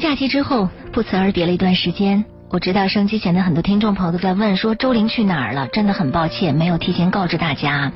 [0.00, 2.24] 假期之后，不辞而别了一段时间。
[2.50, 5.68] 我知道收机前的很多听众朋友都在问，说周玲去哪儿了？
[5.68, 7.92] 真的很抱歉，没有提前告知大家。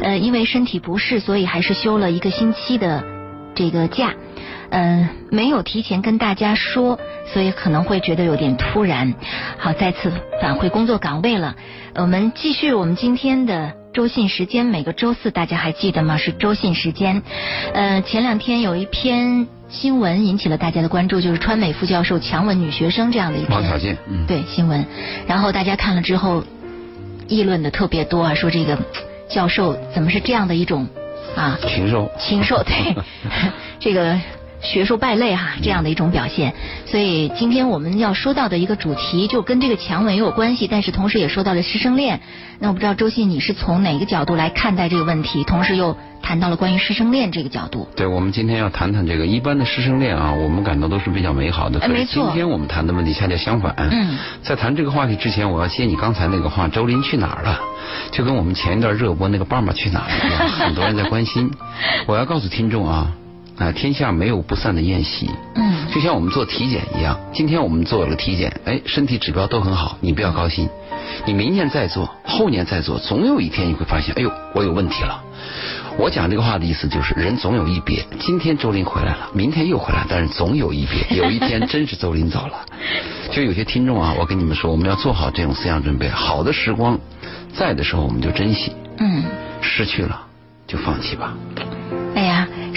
[0.00, 3.02] 呃，因为身体不适，所以还是休了一个星期的
[3.54, 4.14] 这个假。
[4.70, 7.00] 嗯，没有提前跟大家说，
[7.32, 9.14] 所以可能会觉得有点突然。
[9.56, 11.56] 好，再次返回工作岗位了。
[11.96, 16.18] 我们继续我们今天的周信时间，每个周四大家还记得吗？
[16.18, 17.22] 是周信时间。
[17.74, 19.48] 呃，前两天有一篇。
[19.68, 23.50] 新闻引起了大家的关注，就是川美副教授强吻女学生这样的一篇。
[23.50, 24.84] 王小贱，嗯，对新闻，
[25.26, 26.42] 然后大家看了之后
[27.28, 28.78] 议论的特别多啊，说这个
[29.28, 30.88] 教授怎么是这样的一种
[31.36, 32.96] 啊禽兽，禽兽对
[33.78, 34.18] 这个。
[34.60, 36.54] 学术败类哈，这样的一种表现。
[36.86, 42.20] 所以今天我们要说到的一个主题，就跟这个强吻也有关系，但是同时也说到了师生恋。
[42.58, 47.86] 那我不知道周信你是从哪个角度来看待这个问题，同时又谈到了关于师生恋这个角度。
[47.94, 51.88] 对，我们今天要谈谈这个一般的师生恋啊，我们感到都是比较美好的。
[51.88, 52.24] 没错。
[52.26, 53.74] 今天我们谈的问题恰恰相反。
[53.78, 54.18] 嗯。
[54.42, 57.60] 在谈这个话题之前，我要接你刚才那个话，周林去哪儿了？
[58.10, 61.48] 就跟我们前一段热播那个爸爸去哪儿了一样，很多人在关心。
[62.06, 63.12] 我要告诉听众啊。
[63.58, 65.28] 啊，天下没有不散的宴席。
[65.54, 70.68] 嗯，就像我们做体检一样，今天我们做了体检，哎，身体指标都很好，你不要高兴，
[71.26, 75.24] 你明年再做，后年再做，总有一天你会发现，哎呦，我有问题了。
[75.96, 78.06] 我讲这个话的意思就是，人总有一别。
[78.20, 81.16] 今天周林回来了，明天又回来，但是总有一别。
[81.16, 82.64] 有一天真是周林走了。
[83.32, 86.08] 就有些听众啊，我跟你们说，我们要做好这种思想准备。
[86.08, 86.96] 好的时光
[87.52, 88.72] 在的时候，我们就珍惜。
[88.98, 89.24] 嗯。
[89.60, 90.26] 失去了，
[90.68, 91.34] 就放弃吧。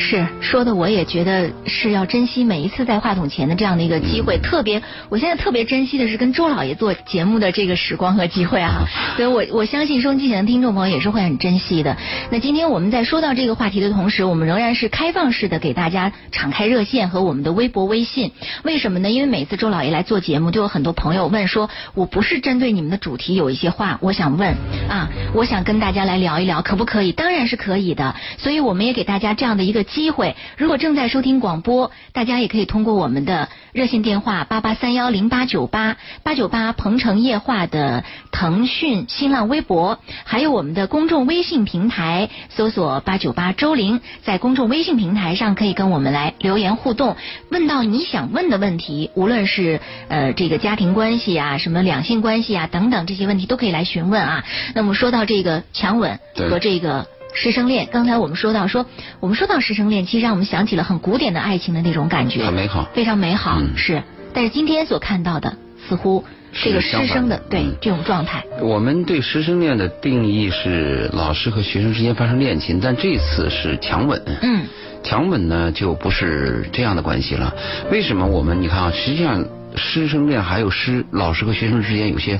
[0.02, 4.38] 是说的，我也觉得是要珍惜每一次在话筒前的这样的一个机会。
[4.40, 8.86] 特别，我现在特别珍惜的是跟周老爷做节目的这个时光和机会啊。
[9.16, 11.96] 所以我我相信收音机前的听众朋友也是会很珍惜的。
[12.32, 18.32] 那今天我们在说到这个话题的同时，我们仍然是开放式的给大家敞开热线和我们的微博、微信。
[18.64, 19.12] 为什么呢？
[19.12, 24.56] 因为每次周老爷来做节目，就有很多朋友问说，我不是针对你们的主题有一些话，我想问
[24.90, 27.12] 啊，我想跟大家来聊一聊，可不可以？
[27.12, 28.16] 当然是可以的。
[28.40, 29.86] 所以我们也给大家这样的一个。
[29.94, 47.18] 机会，如果正在收听广播，大家也可以通过我们的热线电话八八三幺零八九八八九八鹏城夜话的腾讯新浪微博，还有我们的公众微信平台，搜索八九八周玲，在公众微信平台上可以跟我们来留言互动，
[47.50, 54.44] 问到你想问的问题，无论是呃这个家庭关系啊，什么两性关系啊等等这些问题都可以来询问啊。
[54.74, 56.18] 那么说到这个强吻
[56.50, 57.06] 和这个。
[57.34, 58.86] 师生恋，刚才我们说到说，
[59.20, 64.04] 我们说到师生恋，其实让我们想起了很古典的爱情的那种感觉，很美好，非常美好，是。
[64.34, 65.56] 但是今天所看到的，
[65.88, 68.44] 似乎这个师生的对这种状态。
[68.62, 74.22] 我们对师生恋的定义是老师和学生之间发生恋情，但这次是强吻。
[74.42, 74.66] 嗯。
[75.04, 77.54] 强吻呢，就不是这样的关系了。
[77.92, 79.44] 为什么我们你看啊，实际上
[79.76, 82.40] 师生恋还有师老师和学生之间有些。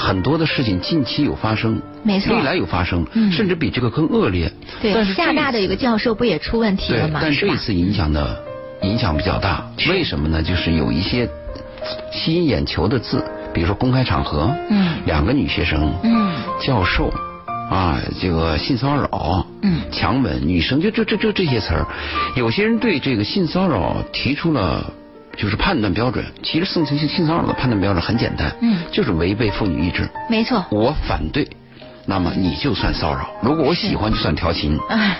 [0.00, 4.50] 很多的事情近期有发生，没错，未来有发生，甚至比这个更恶劣。
[4.80, 7.20] 对，但是厦大的一个教授不也出问题了吗？
[7.22, 8.42] 但这次影响的
[8.82, 10.42] 影响比较大，为什么呢？
[10.42, 11.28] 就是有一些
[12.10, 13.22] 吸引眼球的字，
[13.52, 17.12] 比如说公开场合，嗯，两个女学生，嗯，教授
[17.70, 21.86] 啊，这个性骚扰，嗯，强吻女生，就就就就这些词儿，
[22.36, 24.92] 有些人对这个性骚扰提出了。
[25.36, 30.08] 就是判断标准，其实性性性骚扰的判断标准很简单，嗯，就是违背妇女意志。
[30.28, 30.64] 没错。
[30.70, 31.48] 我反对，
[32.06, 34.78] 那么你就算骚扰；如果我喜欢，就算调情。
[34.88, 35.18] 哎，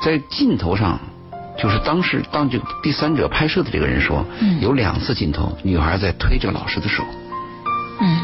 [0.00, 0.98] 在镜头上，
[1.58, 7.04] 就是当时当这个第三者拍摄的这个人说，嗯，有两次镜头，女孩在推这个老师的手。
[8.00, 8.18] 嗯。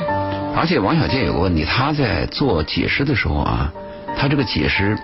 [0.56, 3.72] 而且王小贱有个问题，他在做解释的时候啊。
[4.16, 4.96] 他这个解释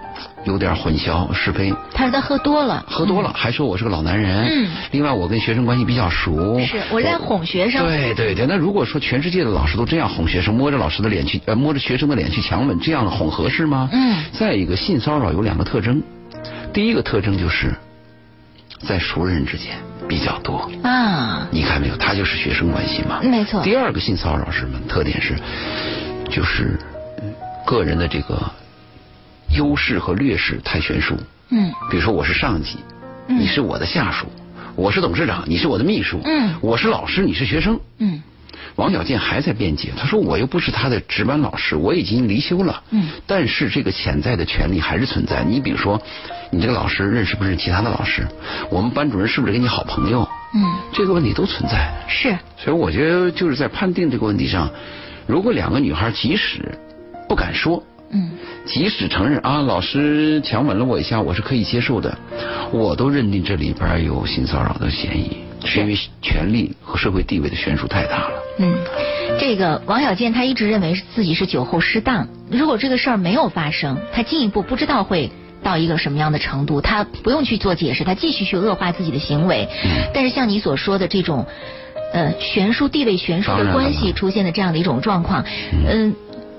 [0.45, 1.73] 有点混淆是非。
[1.93, 4.47] 他说他喝多了，喝多了还说我是个老男人。
[4.48, 4.71] 嗯。
[4.91, 6.59] 另外，我跟学生关系比较熟。
[6.60, 7.86] 是我在哄学生。
[7.86, 13.89] 对对对，那如果说全世界的老师都这样哄学生，摸着老师的脸去呃摸着学生的脸去强吻，这样哄合适吗？
[13.92, 14.25] 嗯。
[14.33, 16.03] 再一个，性骚扰有两个特征，
[16.72, 17.75] 第一个特征就是
[18.81, 19.77] 在熟人之间
[20.09, 20.71] 比较多。
[20.83, 21.47] 啊。
[21.51, 21.97] 你看没有？
[21.97, 23.21] 他就是学生关系嘛。
[23.22, 23.63] 没错。
[23.63, 24.81] 第二个性骚扰是什么？
[24.89, 25.36] 特点是
[26.31, 26.78] 就是
[27.66, 28.42] 个人的这个。
[29.53, 31.16] 优势和劣势太悬殊。
[31.51, 31.72] 嗯。
[31.91, 32.78] 比如说我是上级，
[33.28, 34.27] 你是我的下属；
[34.75, 36.54] 我是董事长，你是我的秘书；嗯。
[36.60, 37.78] 我是老师，你是学生。
[37.99, 38.22] 嗯。
[38.77, 42.83] 王小贱还在辩解，他说我又不是他的值班老师，我已经离休了。
[42.91, 43.09] 嗯。
[43.27, 45.45] 但是这个潜在的权利还是存在。
[45.45, 46.01] 你比如说，
[46.51, 48.27] 你这个老师认识不认识其他的老师？
[48.71, 50.27] 我们班主任是不是跟你好朋友？
[50.55, 50.65] 嗯。
[50.93, 51.93] 这个问题都存在。
[52.09, 52.34] 是。
[52.57, 54.71] 所以我觉得就是在判定这个问题上，
[55.27, 56.78] 如果两个女孩即使
[57.28, 57.83] 不敢说。
[58.12, 58.30] 嗯，
[58.66, 62.16] 即使承认啊，老师强吻了我一下，我是可以接受的，
[62.70, 65.38] 我都认定这里边有性骚扰的嫌疑。
[65.64, 68.32] 是因为权力和社会地位的悬殊太大了。
[68.59, 68.74] 嗯，
[69.38, 75.30] 这个王小贱他一直认为自己是酒后失当，如果这个事儿没有发生，他进一步不知道会
[75.62, 79.68] 到一个什么样的程度，他不用去做解释，他继续去恶化自己的行为。
[79.84, 81.47] 嗯但是像你所说的这种，
[82.12, 85.44] 呃，悬殊地位悬殊的关系出现的这样的一种状况，
[85.88, 86.12] 嗯。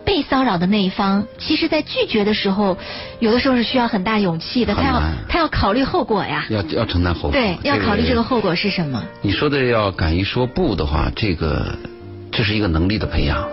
[0.06, 2.78] 被骚扰的那一方，其实，在拒绝的时候，
[3.20, 4.74] 有的时候是需要很大勇气的。
[4.76, 7.32] 他要他要考虑后果呀，要要承担后果。
[7.32, 9.04] 对，要考虑这个后果是什么。
[9.22, 11.76] 你说的要敢于说不的话，这个
[12.32, 13.48] 这是一个能力的培养。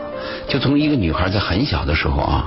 [0.49, 2.47] 就从一个女孩在很小的时候啊，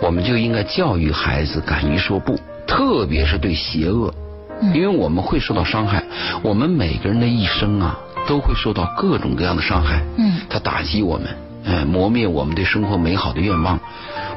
[0.00, 4.12] 我们就应该教育孩子敢于说不，特别是对邪恶，
[4.60, 6.02] 嗯因为我们会受到伤害。
[6.42, 10.02] 我们每个人的一生啊，都会受到各种各样的伤害。
[10.16, 11.28] 嗯他打击我们，
[11.64, 13.78] 呃，磨灭我们对生活美好的愿望。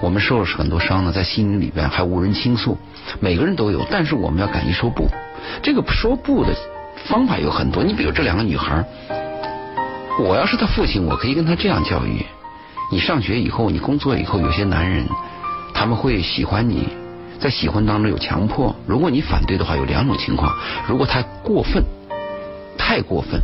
[0.01, 2.77] 我们受了很多伤呢，在心灵里边还无人倾诉，
[3.19, 5.07] 每个人都有，但是我们要敢于说不。
[5.63, 6.53] 这个说不的
[7.07, 8.83] 方法有很多，你比如这两个女孩，
[10.19, 12.25] 我要是他父亲，我可以跟他这样教育：
[12.91, 15.05] 你上学以后，你工作以后，有些男人
[15.73, 16.89] 他们会喜欢你，
[17.39, 18.75] 在喜欢当中有强迫。
[18.85, 20.53] 如果你反对的话，有两种情况：
[20.87, 21.83] 如果他过分，
[22.77, 23.41] 太过分，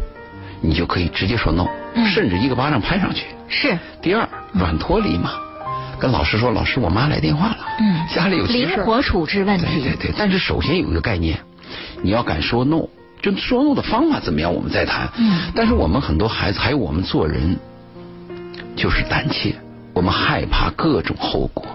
[0.62, 3.26] 你就可以直接说 no，、嗯甚至一个巴掌拍上去。
[3.52, 5.34] 是，第二，软脱离嘛，
[6.00, 8.08] 跟老师说，老师我妈来电话了，嗯。
[8.08, 9.66] 家里有急事灵活处置问题。
[9.66, 11.38] 对对对，但是首先有一个概念，
[12.02, 12.88] 你要敢说 no，
[13.22, 15.10] 就说 no 的方法怎么样，我们再谈。
[15.18, 15.52] 嗯。
[15.54, 17.58] 但是我们很多孩子，还有我们做人，
[18.76, 19.54] 就是胆怯，
[19.94, 21.68] 我们害怕各种后果，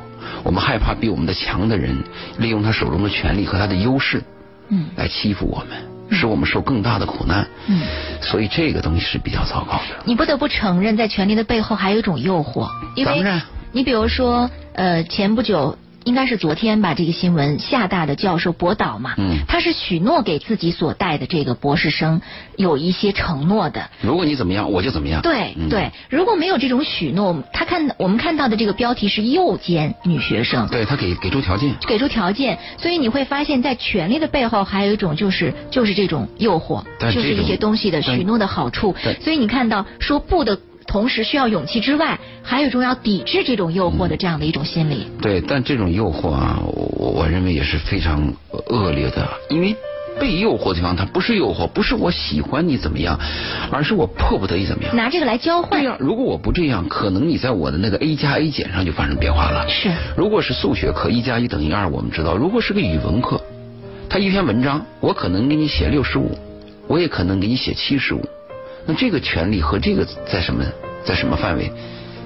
[0.43, 1.97] 我们害怕比我们的强的人
[2.39, 4.23] 利用他手中的权力和他的优势，
[4.71, 4.87] 嗯。
[4.97, 5.79] 来欺负我们，
[6.11, 7.47] 使我们受更大的苦难。
[7.67, 7.81] 嗯，
[8.21, 10.03] 所以这个东西是比较糟糕的。
[10.05, 13.41] 你不得不承认，在权力的背后还有一种诱惑，因为
[13.73, 15.77] 你比如说，呃，前不久。
[16.07, 22.23] 应该是昨天吧，这个新闻，厦大的教授博导嘛，嗯他是许诺给自己所带的这个博士生
[22.57, 25.21] 有一些承诺的，如果你怎么样，我就怎么样。
[25.23, 31.75] 对、嗯对，如果没有这种许诺，他看我们看到的这个标题是诱奸女学生，对他给给出条件。
[31.89, 38.95] 给出条件，所以你会发现在权力的背后还有一种就是就是这种诱惑，就是一些东西的许诺的好处。
[39.21, 40.57] 所以你看到说不的
[40.87, 45.07] 同时需要勇气之外，还有一种要抵制这种诱惑的这样的一种心理。
[45.21, 48.33] 对，但这种诱惑啊，我我认为也是非常
[48.69, 49.77] 恶劣的，因为
[50.19, 53.19] 被诱惑的地方，它不是诱惑，不是我喜欢你怎么样，
[53.71, 54.97] 而是我迫不得已怎么样。
[54.97, 59.69] 拿这个来交换对，呀、如果我不这样，可能你在我的那个 A 加 A 减上就发生变化了。
[59.69, 63.41] 是如果是数学课，一加一等于二，我们知道；如果是个语文课，
[64.09, 66.39] 他一篇文章，我可能给你写六十五，
[66.87, 68.25] 我也可能给你写七十五。
[68.87, 70.65] 那这个权利和这个在什么
[71.05, 71.71] 在什么范围？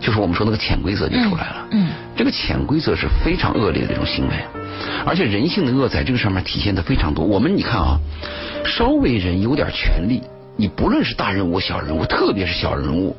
[0.01, 1.67] 就是我们说那个潜规则就出来了。
[1.73, 4.35] 嗯嗯这个潜规则是非常恶劣的一种行为，
[5.07, 7.25] 而且人性的恶在这个上面体现的非常多。
[7.25, 7.99] 我们你看啊，
[8.65, 10.23] 稍微人有点权利，
[10.57, 13.17] 你不论是大人物、小人物，特别是小人物，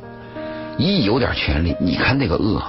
[0.77, 2.61] 一有点权利，你看那个恶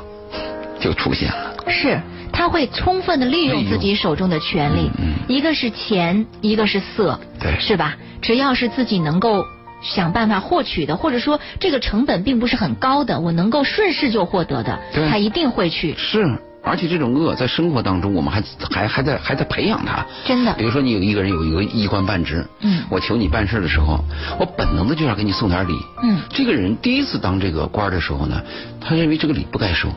[0.81, 1.55] 就出现了。
[1.69, 2.01] 是，
[2.33, 7.97] 他会充分的利用自己手中的权利，嗯嗯一个是钱，一个是色，对是吧？
[8.23, 9.45] 只要是自己能够
[9.83, 15.95] 想办法获取的，或者说这个成本并不是很高的，我能够顺势就获得的，对他一定会去。
[15.97, 20.07] 是，而且这种恶在生活当中，我们还还还在还在培养它。
[20.25, 24.05] 真的比如说，你有一个人有一个一官半职，嗯我求你办事的时候，
[24.39, 25.73] 我本能的就要给你送点礼。
[26.03, 28.41] 嗯这个人第一次当这个官的时候呢，
[28.81, 29.89] 他认为这个礼不该收，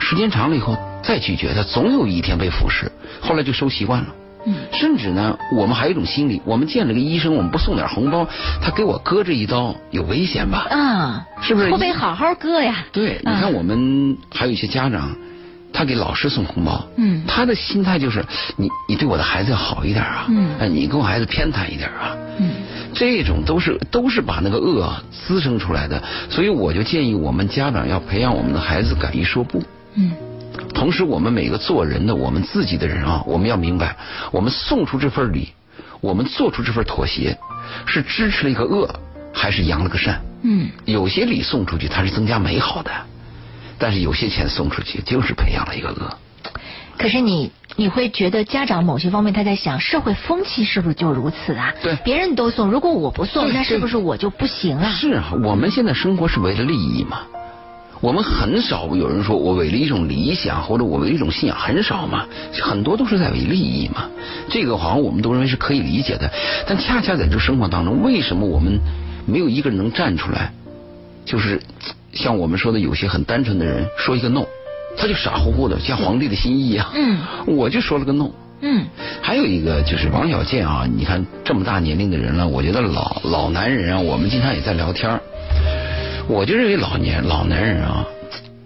[0.00, 2.88] 时间长了以后再拒绝，他总有一天被腐蚀，
[3.22, 4.08] 后来就收习惯了。
[4.46, 4.54] 嗯。
[4.72, 8.28] 甚至呢，我们还有一种心理，我们见了个医生，我们不送点红包，
[8.62, 10.66] 他给我割这一刀有危险吧？
[10.70, 11.66] 啊，是不是？
[11.66, 12.84] 会不会好好割呀？
[12.92, 15.16] 对，你啊看我们还有一些家长，
[15.72, 17.22] 他给老师送红包，嗯。
[17.26, 18.24] 他的心态就是
[18.56, 20.50] 你你对我的孩子要好一点啊，嗯。
[20.58, 22.50] 哎，你跟我孩子偏袒一点啊，嗯。
[22.96, 29.60] 这种都是都是把那个恶滋生出来的，所以我就建议我们家长要培养我们的孩子敢于说不。
[29.96, 30.12] 嗯
[30.74, 33.96] 同时，我们每个做人的，我们自己的人啊，我们要明白，
[34.32, 35.48] 我们送出这份礼，
[36.00, 37.38] 我们做出这份妥协，
[37.86, 38.88] 是支持了一个恶，
[39.32, 40.20] 还是扬了个善？
[40.42, 42.90] 嗯，有些礼送出去，它是增加美好的，
[43.78, 46.18] 但是有些钱送出去，就是培养了一个恶。
[46.98, 51.72] 可是你你会觉得家长某些方面他在想，社会风气是不是就如此啊？
[51.82, 54.90] 对别人都送，如果我不送，那是不是我就不行啊？
[54.92, 57.22] 是啊，我们现在生活是为了利益嘛。
[58.04, 62.26] 我们很少有人说我为了一种理想或者我为了一种信仰，很少嘛，
[62.60, 64.10] 很多都是在为利益嘛。
[64.50, 66.30] 这个好像我们都认为是可以理解的，
[66.66, 68.78] 但恰恰在这生活当中，为什么我们
[69.24, 70.52] 没有一个人能站出来？
[71.24, 71.58] 就是
[72.12, 74.44] 像我们说的，有些很单纯的人说一个 no，
[74.98, 76.86] 他就傻乎乎的，像皇帝的心意一样。
[76.94, 78.28] 嗯，我就说了个 no，
[78.60, 78.84] 嗯，
[79.22, 85.22] 还有一个就是王小贱啊，你看这么大年龄的人了，我觉得老老男人啊，我们经常也在聊天儿
[86.28, 88.06] 我就认为老年老男人啊，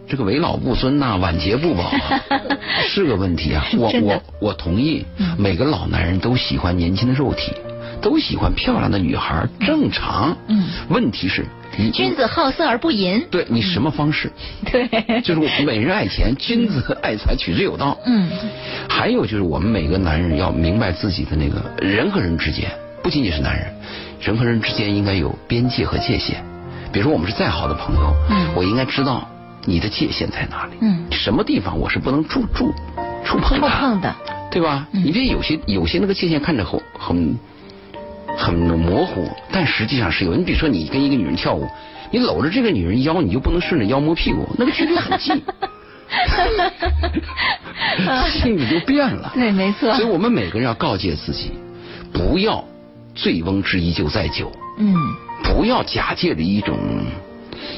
[0.09, 2.21] 这个为老不尊呐、晚节不保啊，
[2.89, 3.67] 是个问题啊。
[3.77, 7.53] 我我我同意嗯，每个老男人都喜欢年轻的肉体，
[8.01, 10.37] 都喜欢漂亮的女孩，正常。
[10.47, 11.45] 嗯问题是
[11.77, 13.27] 你君子好色而不淫。
[13.31, 14.31] 对你什么方式？
[14.71, 17.99] 对，就是我美人爱钱，君子爱财，取之有道。
[18.07, 18.31] 嗯
[18.89, 22.71] 还有就是我们每个男人要明白自己的那个人和人之间，
[23.03, 23.67] 不仅仅是男人，
[24.21, 26.43] 人和人之间应该有边界和界限。
[26.93, 29.29] 比如说我们是再好的朋友，嗯我应该知道
[29.65, 32.73] 你的界限在哪里，嗯什么地方我是不能触触
[33.25, 34.15] 触碰的，触碰的。
[34.51, 34.87] 对吧？
[34.93, 37.39] 嗯你别有些有些那个界限看着很很
[38.37, 40.35] 很模糊，但实际上是有。
[40.35, 41.69] 你比如说你跟一个女人跳舞，
[42.11, 45.41] 你搂着这个女人腰，你就不能顺着腰摸屁股，那个距离很近。
[48.33, 49.31] 性质就变了。
[49.35, 50.09] 对，没错所以。
[50.09, 51.53] 我们每个人要告诫自己，
[52.11, 52.65] 不要
[53.21, 54.95] 醉翁之意就在酒，嗯
[55.43, 56.79] 不要假借着一种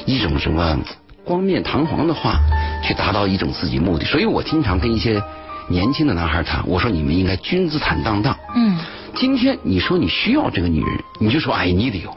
[0.05, 0.79] 一种什么
[1.23, 2.39] 光面堂皇的话
[2.83, 4.05] 去达到一种自己目的。
[4.05, 5.21] 所以我经常跟一些
[5.67, 8.37] 年轻的男孩谈，我说你们应该君子坦荡荡。
[8.55, 8.77] 嗯
[9.15, 12.15] 今天你说你需要这个女人，你就说 I need you，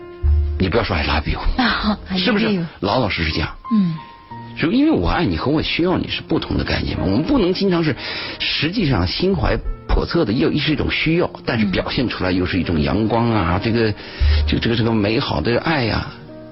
[0.59, 2.65] 你不要说 I love you，啊，是不是？
[2.81, 3.49] 老老实实讲？
[3.73, 3.95] 嗯
[4.57, 7.97] 就因为我爱你和我需要你是不同的概念嘛，我们不能经常是，
[8.39, 9.59] 实际上心怀
[9.95, 13.95] 叵测的又是一种需要，但是表现出来又是一种阳光啊，这个，
[14.49, 16.11] 这个这个这个美好的爱呀、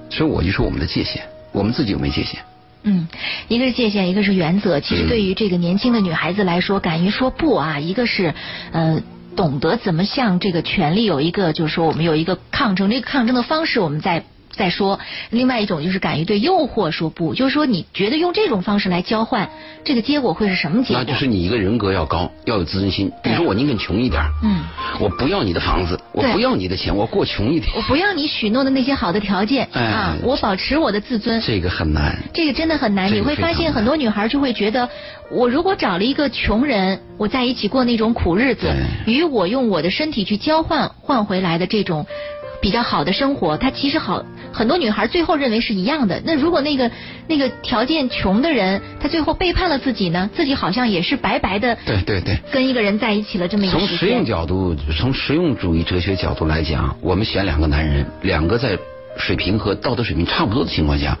[0.09, 1.21] 所以我就说我们的界限，
[1.51, 2.39] 我们自己有没有界限？
[2.83, 3.07] 嗯，
[3.49, 4.79] 一个是界限，一个是原则。
[4.79, 8.33] 其实嗯对于这个年轻的女孩子来说，敢于说不啊，一个是
[8.71, 9.01] 呃。
[9.35, 14.23] 懂得怎么向这个权利有一个，就是说我们有一个抗争，这个抗争的方式我们再
[14.55, 14.99] 再说。
[15.29, 19.49] 另外一种就是敢于对诱惑说不，就是说你觉得用这种方式来交换，
[19.83, 21.03] 这个结果会是什么结果？
[21.03, 23.11] 那就是你一个人格要高，要有自尊心。
[23.23, 24.63] 比如说我宁肯穷一点，嗯，
[24.99, 31.41] 我不要你的房子，我不要你的钱，我过穷一点，我不要你许诺的那些好的条件、哎啊，我保持我的自尊。
[31.41, 32.17] 这个很难。
[32.33, 34.89] 这个真的很难，这个你会发现很多女孩就会觉得，
[35.31, 38.71] 我如果找了一个穷人，我在一起过那种苦日子，
[39.05, 42.05] 与我用我的身体去交换换回来的这种
[42.61, 46.21] 比较好的生活，它其实好，很多女孩最后认为是一样的。
[46.23, 46.89] 那如果那个
[47.27, 50.29] 那个条件穷的人，他最后背叛了自己呢？
[50.35, 52.37] 自己好像也是白白的对对对。
[52.51, 54.23] 跟一个人在一起了这么一个从实用。
[54.23, 58.77] 角度，从实用主义哲学角度来讲，我们选两个男人，两个在
[59.17, 61.17] 水平和道德水平差不多的情况下，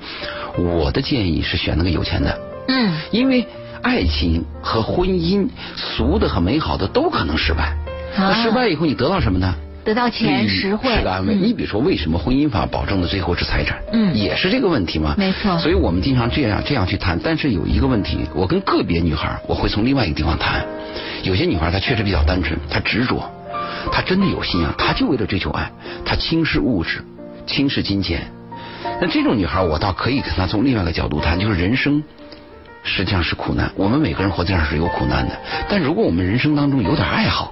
[0.57, 3.45] 我的建议是选那个有钱的，嗯因为
[3.81, 7.75] 爱情和婚姻俗的和美好的都可能失败。
[8.15, 9.55] 啊那失败以后你得到什么呢？
[9.83, 11.35] 得到钱实惠是个安慰。
[11.35, 13.77] 嗯你比如说，为什么婚姻法保证的最后是财产？
[13.91, 15.15] 嗯也是这个问题嘛。
[15.17, 20.65] 没错所以我们经常这样这样去谈，但是有一个问题，我跟个别女孩，我会从另外一个地方谈。
[21.23, 23.29] 有些女孩她确实比较单纯，她执着，
[23.91, 25.71] 她真的有信仰，她就为了追求爱，
[26.05, 27.03] 她轻视物质，
[27.45, 28.31] 轻视金钱。
[29.01, 32.03] 那这种女孩，我倒可以跟她从另外一个角度谈，就是人生。
[32.85, 35.39] 实际上是苦难，我们每个人活在这儿是有苦难的。
[35.69, 37.49] 但如果我们人生当中有点爱好，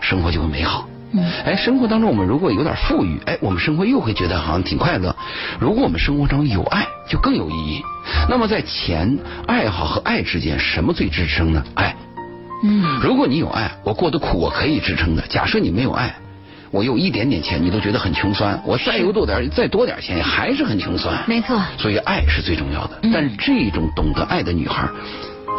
[0.00, 0.88] 生活就会美好。
[1.12, 5.14] 嗯哎，生活当中我们如果有点富裕，哎，我们生活又会觉得好像挺快乐。
[5.60, 7.82] 如果我们生活中有爱，就更有意义。
[8.28, 11.62] 那么在钱、爱好和爱之间，什么最支撑呢？
[11.74, 11.94] 爱。
[12.64, 15.22] 嗯如果你有爱，我过得苦，我可以支撑的。
[15.28, 16.14] 假设你没有爱，
[16.70, 18.62] 我有一点点钱，你都觉得很穷酸。
[18.64, 21.22] 我再有多点，再多点钱，还是很穷酸。
[21.26, 21.60] 没错。
[21.76, 22.98] 所以爱是最重要的。
[23.02, 24.88] 嗯但是这种懂得爱的女孩，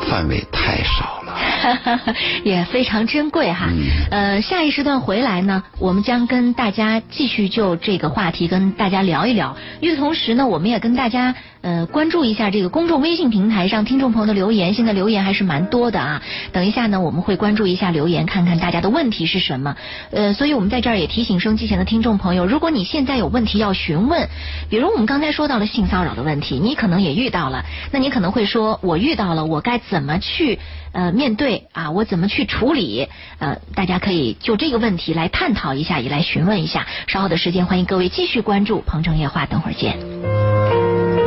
[0.09, 1.37] 范围太少了。
[2.43, 3.69] 也非常珍贵哈。
[3.71, 9.55] 嗯呃，下一时段回来呢，我们将跟大家继续就这个话题跟大家聊一聊。
[9.81, 16.21] 与此同时呢，我们也跟大家呃关注一下这个公众微信平台上听众朋友的留言，现在留言还是蛮多的啊。
[16.51, 19.75] 等一下呢，我们会关注一下留言，看看大家的问题是什么。
[20.11, 24.27] 呃，所以我们在这儿也提醒收音机前的听众朋友，如果你现在有问题要询问，
[24.69, 30.59] 比如我们刚才说到了性骚扰的问题，你可能也遇到了，那你可能会说，我遇到了，我该怎么去
[30.91, 31.91] 呃面对啊？
[31.91, 33.07] 我怎么去处理？
[33.39, 36.87] 呃，大家可以就这个问题来探讨一下，也来询问一下。
[37.07, 41.22] 稍后的时间，欢迎各位继续关注《鹏城夜话》，等会儿见。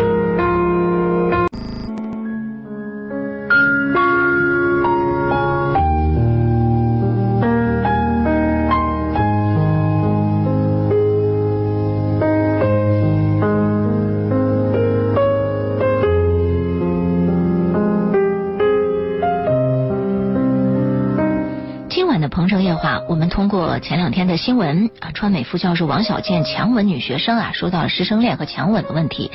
[23.37, 29.31] 通过前两天的新闻啊，川美副教授王小贱强吻女学生啊，说到了师生恋和强吻的问题，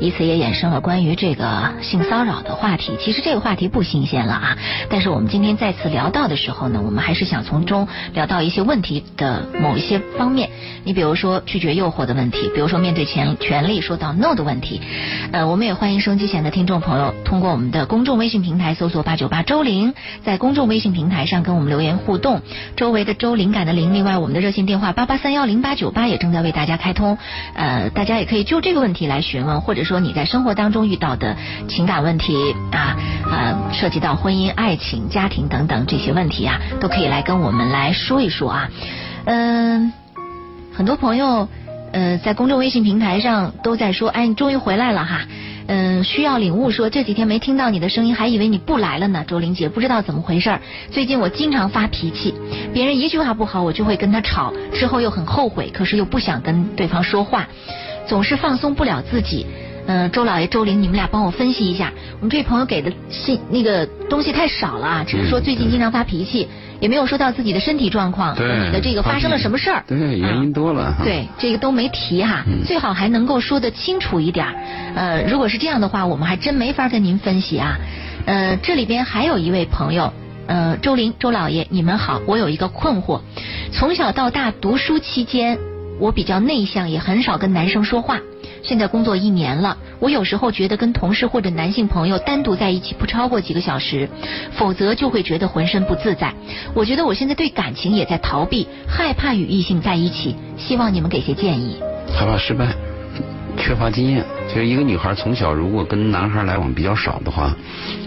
[0.00, 2.96] 以此也衍生了关于这个性骚扰的话题。
[2.98, 4.58] 其实这个话题不新鲜了啊，
[4.90, 10.50] 但是我们今天再次聊到的时候呢，我们还是想从中聊到一些问题的某一些方面。
[10.82, 14.80] 你比如说拒绝诱惑的问题，比如说面对权权力说到 no 的问题。
[15.30, 19.94] 呃，我们也欢迎收音机前的听众朋友通过我们的公众微信平台搜索八九八周玲，
[20.24, 22.42] 在公众微信平台上跟我们留言互动。
[22.74, 27.18] 周围的周玲灵感的灵，另外我们的热线电话八八三幺零八九八也正在为大家开通。
[27.52, 31.36] 呃，大家也可以就这个问题来询问，或者说你在生活当中遇到的
[31.68, 32.96] 情感问题啊，
[33.30, 38.70] 呃，涉及到婚姻、爱情、家庭等等这些问题啊，都可以来跟我们来说一说啊。
[39.26, 39.92] 嗯，
[40.72, 41.46] 很多朋友
[41.92, 45.20] 呃在公众微信平台上都在说，哎，你终于回来了哈。
[45.66, 49.24] 嗯，需要领悟说这几天没听到你的声音，还以为你不来了呢。
[49.26, 50.58] 周玲姐不知道怎么回事
[50.90, 52.34] 最近我经常发脾气，
[52.72, 57.48] 别人一句话不好，我就会跟他吵，之后又很后悔，可是又不想跟对方说话，
[58.06, 59.46] 总是放松不了自己。
[59.86, 66.48] 嗯，周老爷、周玲，你们俩帮我分析一下，我们这位朋友给的信那个东西太少了啊，只是说最近经常发脾气，
[66.80, 69.84] 也没有说到自己的身体状况，你的这个发生了什么事儿？
[69.86, 70.94] 对，原因多了。
[71.04, 74.46] 对，这个都没提哈，最好还能够说得清楚一点。
[74.94, 77.78] 呃，如果是这样的话，我们还真没法跟您分析啊。
[78.26, 80.12] 呃，这里边还有一位朋友，
[80.46, 83.20] 呃，周玲、周老爷，你们好，我有一个困惑，
[83.72, 85.58] 从小到大读书期间，
[85.98, 88.20] 我比较内向，也很少跟男生说话。
[88.64, 94.08] 现在工作一年了，我有时候觉得跟同事或者男性朋友单独在一起不超过几个小时，
[94.52, 96.32] 否则就会觉得浑身不自在。
[96.74, 100.34] 我觉得我现在对感情也在逃避，害怕与异性在一起。
[100.56, 101.76] 希望你们给些建议。
[102.16, 102.74] 害怕失败，
[103.58, 104.24] 缺乏经验。
[104.48, 107.54] 就是一个女孩从小如果跟男孩来往比较少的话，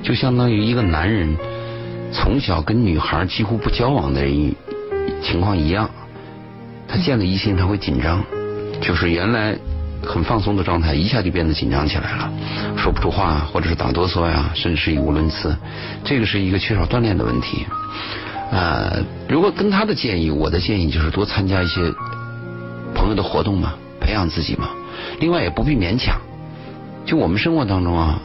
[0.02, 1.38] 就相当于一个男人
[2.12, 4.26] 从小跟女孩几乎不交往的
[5.22, 5.88] 情况一样。
[6.88, 8.24] 他见了异性他会紧张，
[8.82, 9.56] 就是原来。
[10.06, 12.32] 很放松的状态，一下就变得紧张起来了，
[12.78, 15.56] 说不出话，或者是打哆嗦呀，甚至是语无伦次。
[16.04, 17.66] 这个是一个缺少锻炼的问题。
[18.52, 21.94] 呃，如果跟他的建议，我的建议就是多参加一些
[22.96, 24.70] 朋友的活动嘛，培养自己嘛。
[25.20, 26.20] 另外也不必勉强。
[27.06, 28.20] 就我们生活当中啊，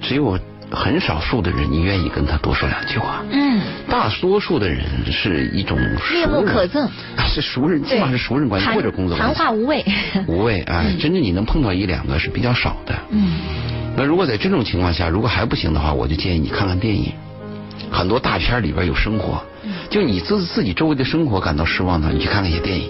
[0.00, 0.38] 只有。
[0.74, 3.22] 很少数的人，你愿意跟他多说两句话。
[3.30, 3.60] 嗯。
[3.88, 6.88] 大多数的人是一种面目可憎，
[7.28, 9.34] 是熟人，起码是熟人关系或者工作关系。
[9.36, 9.84] 谈话无味。
[10.26, 10.82] 无味啊！
[10.98, 12.94] 真正你能碰到一两个是比较少的。
[13.10, 13.32] 嗯。
[13.96, 17.12] 那如果在这种情况下，如果还不行的话，我就建议你看看电影。
[17.90, 19.42] 很多大片里边有生活，
[19.90, 22.88] 就你自自己周围的生活感到失望的，你去看那些电影。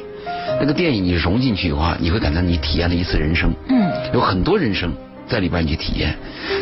[0.61, 3.53] 那个电影你融进去的话，你会感到你体验了一次人生。
[3.69, 3.91] 嗯。
[4.15, 4.93] 有很多人生
[5.27, 6.17] 在里边你去体验，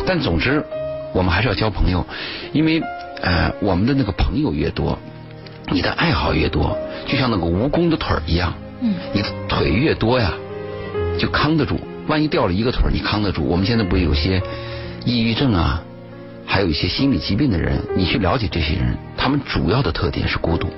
[0.07, 0.65] 但总之。
[1.13, 2.07] 我们还是要交朋友，
[2.53, 2.83] 因为
[3.21, 4.99] 呃，我们的那个朋友越多，
[5.71, 10.33] 你的爱好越多，就像那个蜈蚣的腿儿一样，嗯，你的腿越多呀，
[11.19, 11.79] 就扛得住。
[12.07, 13.45] 万一掉了一个腿儿，你扛得住。
[13.45, 14.43] 我们现在不是有些
[15.05, 15.83] 抑郁症啊，
[16.47, 20.69] 还有一些心理疾病的人，你去了解这些人，他们主要的特点是孤独，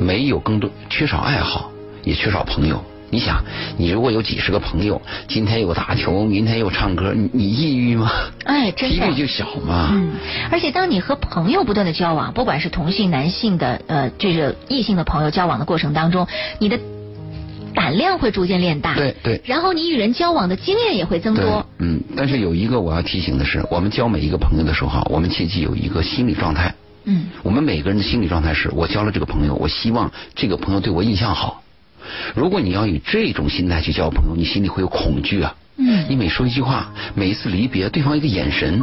[0.00, 1.70] 没有更多，缺少爱好，
[2.02, 2.84] 也缺少朋友。
[3.14, 3.44] 你想，
[3.78, 8.10] 你如果有几十个朋友，今天又打球，明天又唱歌，你你抑郁吗？
[8.44, 8.96] 哎，真的。
[8.96, 9.90] 几率就小嘛。
[9.92, 10.10] 嗯，
[10.50, 16.26] 而且当你和朋友不断的交往，不管是同性、男性的呃这个异性的朋友交往的过程当中，
[16.58, 16.80] 你的
[17.72, 18.96] 胆量会逐渐练大。
[18.96, 19.40] 对对。
[19.44, 21.64] 然后你与人交往的经验也会增多。
[21.78, 26.74] 嗯，但是有一个我要提醒的是，我们交每一个朋友的时候，我们切记有一个心理状态。
[27.04, 27.26] 嗯。
[27.44, 31.60] 我们每个人的心理状态是，我交了这个朋友，我希望这个朋友对我印象好。
[32.34, 35.54] 如果你要以这种心态去交朋友，你心里会有恐惧啊。
[35.76, 36.06] 嗯。
[36.08, 38.82] 你每说一句话，每一次离别，对方一个眼神，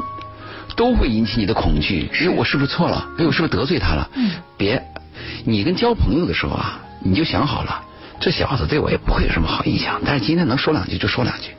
[0.75, 2.09] 都会引起你的恐惧。
[2.13, 3.07] 哎，我是不是错了？
[3.17, 4.09] 哎，我是不是得罪他了？
[4.15, 4.31] 嗯。
[4.57, 4.81] 别，
[5.45, 7.83] 你跟交朋友的时候啊，你就想好了，
[8.19, 11.51] 这小子对我也不会有什么好印象，但是今天能说两句就说两句。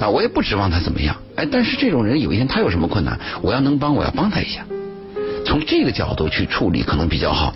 [0.00, 1.16] 啊，我也不指望他怎么样。
[1.36, 4.64] 哎，但是这种人有一天他有什么困难，我要能帮，我要帮他一下。
[5.44, 7.54] 从这个角度去处理可能比较好。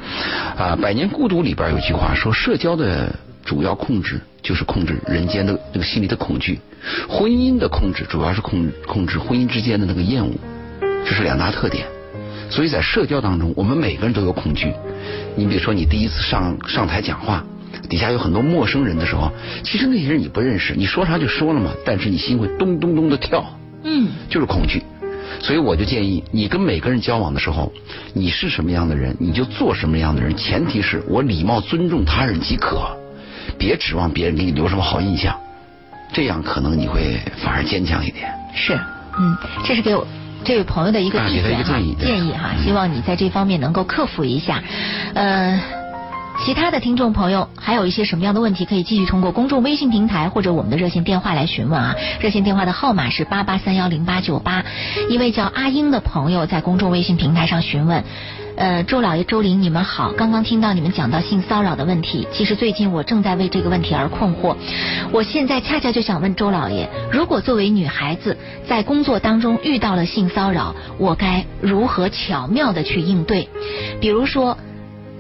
[0.57, 3.15] 啊，《百年孤独》里边有句话说，社交的
[3.45, 6.61] 主要控制就是控制人间的那个心理的恐惧，
[7.09, 10.33] 婚姻的控制主要是控控制婚姻之间的那个厌恶，
[11.05, 11.87] 这是两大特点。
[12.51, 14.73] 所以在社交当中，我们每个人都有恐惧。
[15.37, 17.43] 你比如说，你第一次上上台讲话，
[17.89, 19.33] 底下有很多陌生人的时候，
[19.65, 23.45] 其实那些人你不认识，你说啥就说了嘛，但是你心会咚咚咚的跳，
[23.85, 24.83] 嗯，就是恐惧。
[25.41, 27.73] 所以我就建议你跟每个人交往的时候，
[28.13, 30.37] 你是什么样的人，你就做什么样的人。
[30.37, 32.81] 前提是我礼貌尊重他人即可，
[33.59, 35.39] 别指望别人给你留什么好印象，
[36.13, 38.33] 这样可能你会反而坚强一点。
[38.55, 38.75] 是，
[39.19, 40.07] 嗯，这是给我
[40.45, 44.63] 这位朋友的一个意见哈，建议哈，希望你在这方面能够克服一下。
[45.15, 45.61] 呃，
[46.41, 51.95] 其他的听众朋友还有一些什么样的问题，可以继续通过公众微信平台或者我们的热线电话来询问啊。
[52.21, 54.65] 热线电话的号码是八八三幺零八九八。
[55.09, 58.03] 一位叫阿英的朋友在公众微信平台上询问。
[58.55, 60.13] 呃，周老爷、周玲，你们好。
[60.13, 64.57] 刚刚听到你们讲到性骚扰的问题，其实最近我正在为这个问题而困惑。
[65.11, 68.37] 我现在恰恰就想问周老爷，如果作为女孩子
[68.69, 73.49] 在工作当中遇到了性骚扰，我该如何巧妙的去应对？
[74.01, 74.59] 比如说，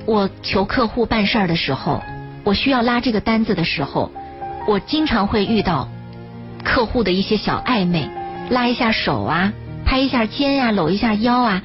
[0.06, 2.02] 我求客户办事儿的时候，
[2.44, 4.10] 我需要拉这个单子的时候，
[4.66, 5.88] 我经常会遇到
[6.64, 8.08] 客户的一些小暧昧，
[8.50, 9.52] 拉一下手啊，
[9.84, 11.62] 拍一下肩呀，搂一下腰啊。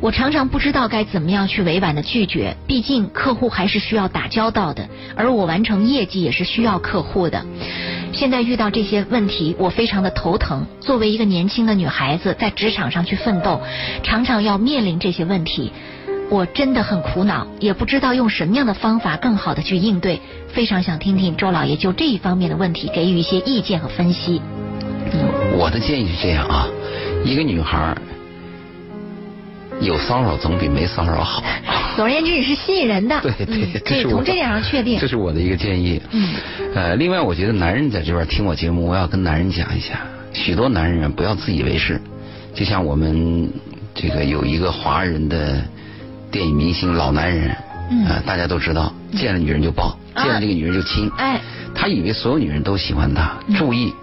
[0.00, 7.46] 我常常不知道该怎么样去委婉的拒绝，毕竟客户还是需要打交道的，而我完成业绩也是需要客户的。
[8.12, 10.66] 现在遇到这些问题，我非常的头疼。
[10.80, 13.60] 作为一个年轻的女孩子，在职场上去奋斗，
[14.02, 15.72] 常常要面临这些问题，
[16.28, 20.20] 我真的很苦恼，也不知道用什么样的方法更好的去应对。
[20.48, 24.40] 非常想听听周老爷就这一方面的问题给予一些意见和分析。
[25.56, 26.66] 我的建议是这样啊，
[27.24, 27.96] 一个女孩。
[29.78, 31.44] 有骚扰总比没骚扰好。
[31.96, 33.20] 总而言之，你是吸引人的。
[33.20, 34.98] 对对，可以从这点上确定。
[34.98, 36.00] 这是我的一个建议。
[36.12, 36.34] 嗯。
[36.74, 40.00] 呃，另外，我觉得男人在这边听我节目，我要跟男人讲一下，
[40.32, 42.00] 许多男人不要自以为是。
[42.54, 43.50] 就像我们
[43.94, 45.62] 这个有一个华人的
[46.36, 47.56] 电影明星老男人，
[47.90, 51.10] 嗯，大家都知道，见了女人就抱，见了这个女人就亲。
[51.16, 51.40] 哎。
[51.74, 53.38] 他以为所有女人都喜欢他。
[53.56, 53.94] 注意，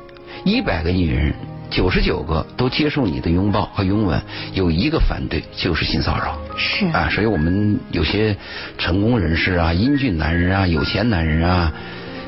[0.43, 1.31] 一百个女人。
[1.69, 4.19] 九十九个都接受你的拥抱和拥吻，
[4.53, 6.39] 有一个反对就是性骚扰。
[6.57, 8.35] 是啊，所以我们有些
[8.79, 11.71] 成功人士啊、英俊男人啊、有钱男人啊，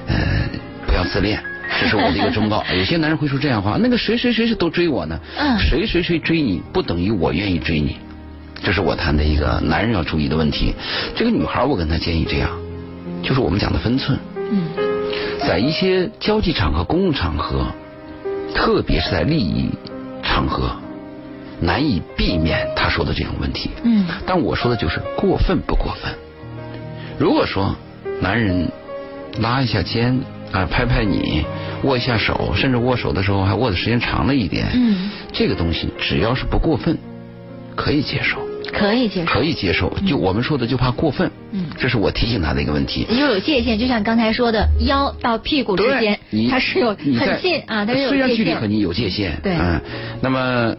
[0.08, 0.16] 呃，
[0.88, 1.40] 不要自恋，
[1.80, 2.64] 这是我的一个忠告。
[2.76, 5.20] 有些男人会说这样话，那个谁谁谁是都追我呢？
[5.38, 7.98] 嗯，谁谁谁追你不等于我愿意追你，
[8.64, 10.74] 这是我谈的一个男人要注意的问题。
[11.16, 12.50] 这个女孩我跟她建议这样，
[13.24, 14.18] 就是我们讲的分寸。
[14.52, 14.68] 嗯，
[15.40, 17.66] 在一些交际场合、公共场合。
[18.58, 19.70] 特别是在利益
[20.24, 20.72] 场合，
[21.60, 23.70] 难以避免他说的这种问题。
[23.84, 26.14] 嗯，但我说的就是过分不过分。
[27.20, 27.76] 如果说
[28.22, 28.72] 男人
[29.42, 30.22] 拉一下肩
[30.54, 31.44] 啊，拍拍你，
[31.84, 36.98] 握一下手，甚至握手的时候还握的时间长了一点，嗯，这个东西只要是不过分，
[37.76, 38.40] 可以接受。
[38.74, 39.94] 可以接受，可以接受。
[40.06, 41.32] 就我们说的，就怕过分。
[41.52, 43.06] 嗯，这是我提醒他的一个问题。
[43.10, 49.80] 又有界限，就像刚才说的，腰到屁股之间，它是有很近啊，它是有虽然距离和你有界限，对，嗯，
[50.20, 50.76] 那么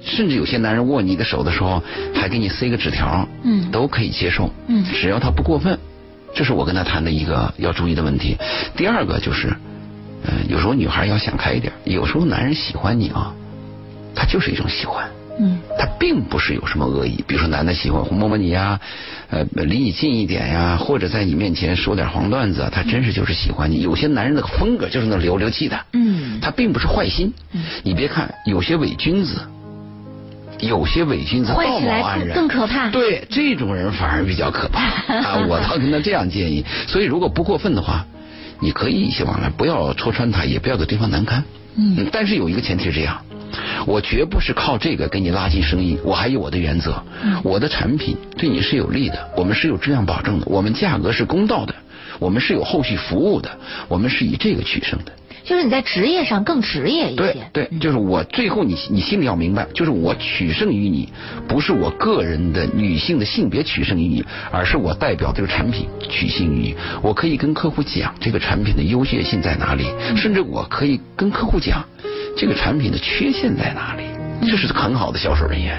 [0.00, 1.82] 甚至有些男人握你的手的时候，
[2.14, 5.78] 还给你塞个纸条，嗯，都可以接受，嗯，只要他不过分。
[6.32, 8.36] 这是我跟他谈的一个要注意的问题。
[8.76, 9.48] 第二个就是，
[10.22, 13.34] 嗯，有时候女孩要想开一点，有时候男人喜欢你啊，
[14.14, 15.10] 他就是一种喜欢。
[15.38, 18.80] 嗯，他并不是有什么恶意，比如说男的喜欢摸摸你呀，
[19.30, 23.82] 呃，离你近一点呀，或者在你面前说点黄段子，他真是就是喜欢你。
[23.82, 27.32] 有些男人的风格就是那流流气的，嗯，他并不是坏心。
[27.52, 29.40] 嗯，你别看有些伪君子，
[30.60, 32.88] 有些伪君子道貌岸然，更可怕。
[32.90, 34.80] 对，这种人反而比较可怕
[35.14, 35.44] 啊！
[35.48, 38.06] 我倒跟他这样建议，所以如果不过分的话，
[38.60, 41.44] 你可以一些往来，不要戳穿他，也不要给对方难堪。
[41.76, 43.20] 嗯，但是有一个前提是这样。
[43.86, 47.02] 我绝不是靠这个给你拉近生意，我还有我的原则。
[47.42, 51.74] 我的产品对你是有利的，我们是有质量保证的，我们价格是公道的，
[52.18, 53.50] 我们是有后续服务的，
[53.88, 55.12] 我们是以这个取胜的。
[55.44, 57.16] 就是你在职业上更职业一些。
[57.16, 61.08] 对对，就是我最后你你心里要明白，就是我取胜于你，
[61.46, 66.76] 不是我个人的女性的性别取胜于你，而是我代表这个产品取胜于你。
[67.00, 71.84] 我可以跟客户讲这个产品的优越性在哪里，甚至我可以跟客户讲。
[72.36, 74.04] 这个产品的缺陷在哪里？
[74.46, 75.74] 这是很好的销售人员。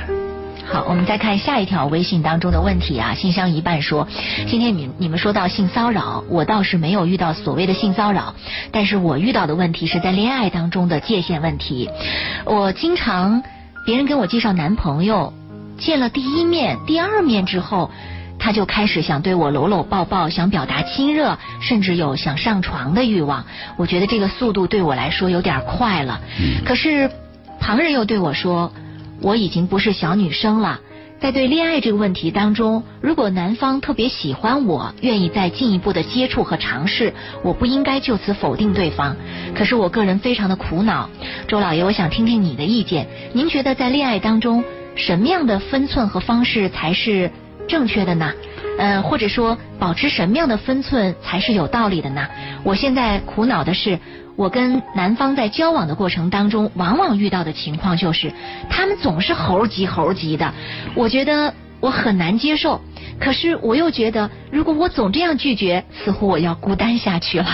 [0.66, 3.14] 好，我们再看下一条微信当中的问题啊。
[3.14, 4.08] 信箱一半说，
[4.48, 8.34] 今天你你们说到性骚扰，我倒是没有遇到所谓的性骚扰，
[8.72, 11.90] 但是我遇到的问题是在恋爱当中的界限问题。
[12.44, 13.44] 我经常
[13.86, 15.34] 别人给我介绍男朋友，
[15.78, 17.92] 见了第一面、第二面之后。
[18.40, 23.46] 他就开始想对我搂搂抱抱，想表达亲热，甚至有想上床的欲望。
[23.78, 26.22] 我觉得这个速度对我来说有点快了。
[26.66, 27.10] 可是
[27.60, 28.72] 旁人又对我说，
[29.22, 30.80] 我已经不是小女生了。
[31.20, 37.12] 在对恋爱这个问题当中，如果男方特别喜欢我，愿意再进一步的接触和尝试，
[37.44, 39.16] 我不应该就此否定对方。
[39.56, 41.10] 可是我个人非常的苦恼。
[41.48, 43.08] 周老爷，我想听听你的意见。
[43.34, 44.64] 您觉得在恋爱当中，
[44.96, 47.32] 什么样的分寸和方式才是？
[47.68, 48.32] 正确的呢？
[48.80, 52.28] 呃，或者说保持什么样的分寸才是有道理的呢？
[52.64, 54.00] 我现在苦恼的是，
[54.36, 58.32] 我跟男方在交往的过程当中，往往遇到的情况就是，
[58.70, 60.54] 他们总是猴急猴急的，
[60.94, 62.80] 我觉得我很难接受。
[63.20, 67.46] 可是我又觉得，如果我总这样拒绝，似乎我要孤单下去了。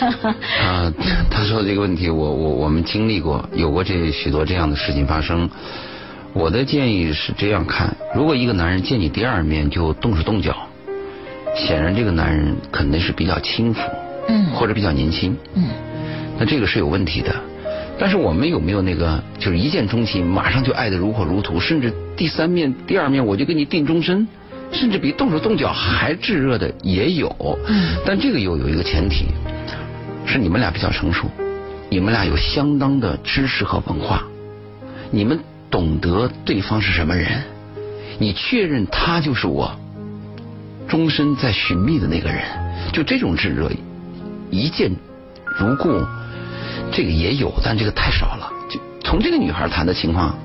[0.00, 0.90] 啊，
[1.30, 5.50] 他说的这个问题，我我我们经历过，有过这许多这样的事情发生。
[6.34, 10.56] 我的建议是这样看：如果一个男人见你第二面就动手动脚，
[11.54, 13.80] 显然这个男人肯定是比较轻浮，
[14.28, 15.64] 嗯，或者比较年轻，嗯，
[16.38, 17.34] 那这个是有问题的。
[17.98, 24.26] 但是我们有没有那个就是一见钟情，马上就爱得如火如荼，甚至第三面、第二面我就跟你定终身，
[24.72, 27.28] 甚至比动手动脚还炙热的也有。
[27.68, 29.26] 嗯，但这个又有一个前提，
[30.24, 31.26] 是你们俩比较成熟，
[31.90, 34.24] 你们俩有相当的知识和文化，
[35.10, 35.38] 你们。
[35.72, 37.42] 懂得对方是什么人，
[38.18, 39.74] 你确认他就是我
[40.86, 42.42] 终身在寻觅的那个人，
[42.92, 43.70] 就这种炙热，
[44.50, 44.92] 一见
[45.58, 45.88] 如故，
[46.92, 48.52] 这个也有，但这个太少了。
[48.68, 50.38] 就从这个女孩谈的情况，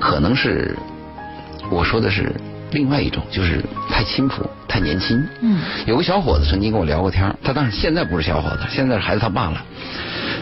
[0.00, 0.76] 可能是
[1.70, 2.34] 我说的是
[2.72, 5.24] 另外一种，就是太轻浮、太年轻。
[5.40, 9.64] 嗯，有个小伙子曾经跟我聊过天，他当时现在不是小伙子，现在是孩子他爸了。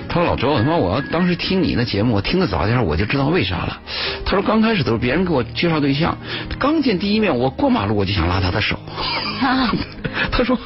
[0.09, 3.81] 他说：“老周，他妈，我要当时听你那节目，我听的早点，我就知道为啥了。”
[4.25, 6.17] 他说：“刚开始都是别人给我介绍对象，
[6.59, 8.79] 刚见第一面，我过马路我就想拉他的手。
[10.33, 10.59] ”他说：“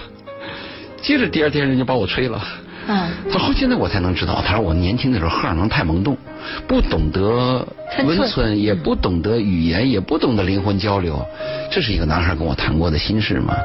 [1.03, 2.42] 接着第二天人家把我吹了。”
[2.87, 3.11] 嗯。
[3.33, 6.16] 他说：“现在我才能知道。”他说：“我年轻的时候荷尔蒙太萌动，
[6.68, 7.66] 不懂得
[8.05, 11.24] 温存，也不懂得语言，也不懂得灵魂交流。”
[11.72, 13.57] 这是一个男孩跟我谈过的心事嘛？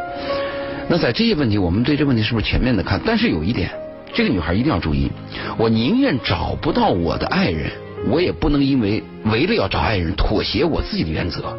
[0.88, 3.00] 那在这些问题，我们对这问题是不是全面的看？
[3.06, 3.70] 但是有一点。
[4.16, 5.12] 这个女孩一定要注意，
[5.58, 7.70] 我宁愿找不到我的爱人，
[8.08, 11.54] 我也不能因为为了要找爱人妥协我自己的原则。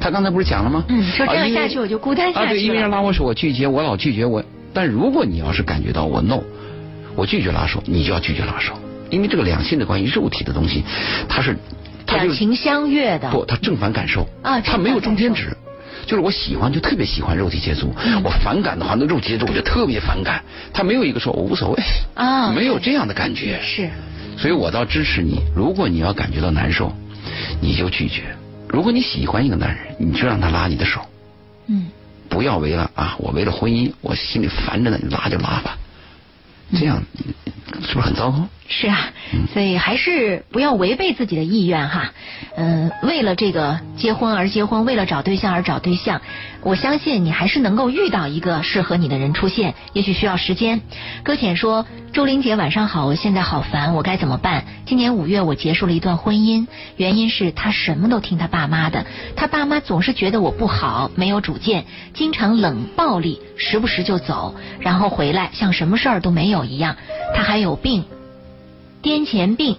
[0.00, 0.84] 她刚才不是讲了吗？
[0.88, 4.42] 嗯，说这样下去我就孤单下去啊，对，因为人拉我手，我拒绝，我老拒绝我。
[4.74, 6.42] 但如果你要是感觉到我 no，
[7.14, 8.74] 我拒绝拉手，你就要拒绝拉手，
[9.10, 10.82] 因为这个两性的关系，肉体的东西，
[11.28, 11.56] 它是
[12.08, 13.30] 两情相悦的。
[13.30, 15.56] 不，它正反感受啊，它没有中间值。
[16.06, 20.42] 就是我喜欢就特别喜欢肉体接触，我反感的话那肉体接触我就特别反感。
[20.72, 21.82] 他没有一个说我无所谓
[22.14, 23.60] 啊，没有这样的感觉。
[23.62, 23.90] 是，
[24.36, 25.40] 所以我倒支持你。
[25.54, 26.92] 如果你要感觉到难受，
[27.60, 28.22] 你就拒绝；
[28.68, 31.00] 如果你喜欢一个男人，你就让他拉你的手。
[31.66, 31.86] 嗯，
[32.28, 35.76] 不要为了啊，我为了婚姻，我心里烦着呢，你拉就拉吧。
[36.78, 37.02] 这样
[37.82, 38.48] 是不是很糟糕？
[38.72, 39.10] 是啊，
[39.52, 42.12] 所以还是不要违背自己的意愿哈。
[42.56, 46.20] 嗯，为了这个结婚而结婚，为了找对象而找对象，
[46.62, 49.74] 我相信你还是能够遇到一个适合你的人出现。
[49.92, 50.82] 也许需要时间。
[51.24, 54.64] 搁浅说：“周玲姐晚上好，我现在好烦，我该怎么办？
[54.86, 59.04] 今年五月我结束了一段婚姻，原因是他什么都听他爸妈的，
[59.34, 66.94] 他爸妈总是觉得我不好，没有主见，经常冷暴力，时不时就走，然后回来像什么事儿都没有一样。
[67.34, 68.04] 他还有病。”
[69.02, 69.76] 癫痫病，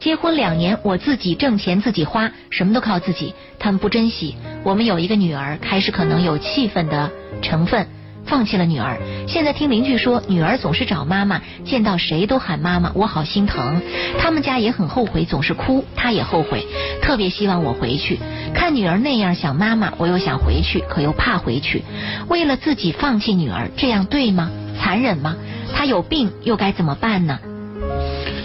[0.00, 3.34] 结婚两年，我自己挣钱自己花，什么都靠自己。
[3.58, 4.34] 他们不珍惜。
[4.64, 7.10] 我们有一个女儿，开始可能有气愤的
[7.42, 7.86] 成分，
[8.24, 8.98] 放弃了女儿。
[9.28, 13.82] 现在听邻居说，女儿总是找妈妈，见到谁都喊妈妈，我好心疼。
[14.18, 16.66] 他们家也很后悔，总是哭，他也后悔，
[17.02, 18.18] 特别希望我回去。
[18.54, 21.84] 看女儿那样想妈妈，我又想回去，可又怕回去。
[22.28, 24.50] 为了自己放弃女儿，这样对吗？
[24.80, 25.36] 残忍吗？
[25.74, 27.38] 他有病，又该怎么办呢？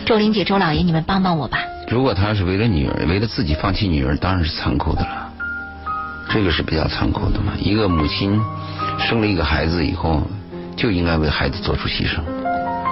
[0.07, 1.59] 周玲姐、周老爷，你们帮帮我吧。
[1.89, 5.29] 如果他是为了女儿，为了自己放弃女儿，当然是残酷的了。
[6.29, 7.51] 这个是比较残酷的嘛。
[7.59, 8.39] 一个母亲
[8.97, 10.23] 生了一个孩子以后，
[10.77, 12.21] 就应该为孩子做出牺牲。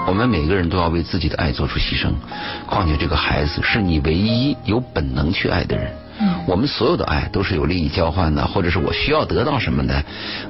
[0.06, 2.12] 我们每个人都要为自己的爱做出牺牲。
[2.66, 5.94] 况且这个孩子是你唯一有本能去爱的人。
[6.20, 6.44] 嗯。
[6.48, 10.04] 我们所有的爱都是有利益交换的，或者是我需要得到什么的。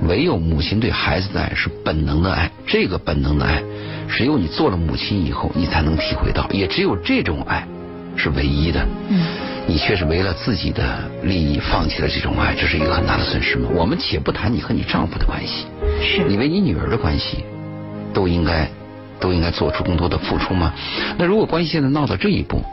[0.04, 3.62] 唯有母亲对孩子的爱是本能的爱，这个本能的爱。
[4.08, 7.68] 只有你做了母亲以后，你才能体会到，也只有这种爱
[8.16, 8.86] 是唯一的。
[9.10, 9.26] 嗯，
[9.66, 13.68] 你却是为了自己的利益放弃了这种爱，这是一个很大的损失吗？
[13.74, 15.66] 我们且不谈你和你丈夫的关系，
[16.02, 17.44] 是你为你女儿的关系，
[18.14, 18.70] 都应该
[19.20, 20.72] 都应该做出更多的付出吗？
[21.18, 22.64] 那如果关系现在闹到这一步，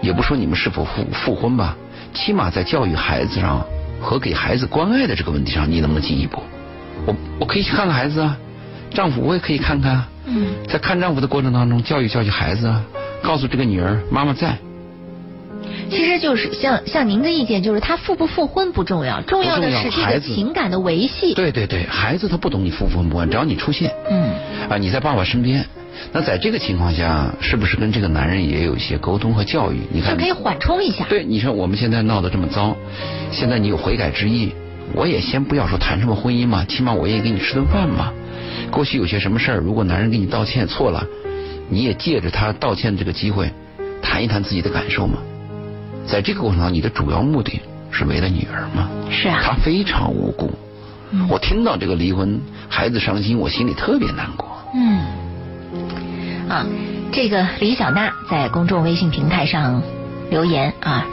[0.00, 1.76] 也不说你们是否复复婚吧，
[2.14, 3.64] 起码在教育孩子上
[4.00, 6.42] 和给孩子关爱的这个问题上，你能不能进一步？
[7.06, 8.36] 我我可以去看看孩子啊。
[8.90, 12.82] 丈夫我也可以看看，嗯在看丈夫的过程当中，教育教育孩子啊，
[13.22, 14.56] 告诉这个女儿妈妈在。
[15.90, 21.34] 其实就是像像您的意见，就是他复不复婚不重要，重要的是这个情感的维系。
[21.34, 24.30] 对对对，孩子他不懂你复不复婚，只要你出现，嗯，
[24.70, 25.64] 啊你在爸爸身边，
[26.12, 29.80] 那在这个情况下，是不是跟这个男人也有一些沟通和教育？
[29.92, 31.04] 你看，可以缓冲一下。
[31.08, 32.76] 对，你说我们现在闹得这么糟，
[33.30, 34.52] 现在你有悔改之意。
[34.94, 38.10] 我也先不要说谈什么婚姻嘛，起码我愿意给你吃顿饭嘛。
[38.70, 41.04] 过去有些什么事儿，如果男人给你道歉错了，
[41.68, 43.50] 你也借着他道歉这个机会，
[44.00, 45.18] 谈一谈自己的感受嘛。
[46.06, 48.88] 在这个过程当中，你的主要目的是为了女儿嘛？
[49.10, 49.40] 是啊。
[49.42, 50.50] 她非常无辜。
[51.28, 54.48] 我听到这个离婚，孩子伤心，我心里特别难过。
[54.74, 55.04] 嗯。
[56.48, 56.66] 啊，
[57.12, 59.82] 这个李小娜在公众微信平台上
[60.30, 61.06] 留言啊。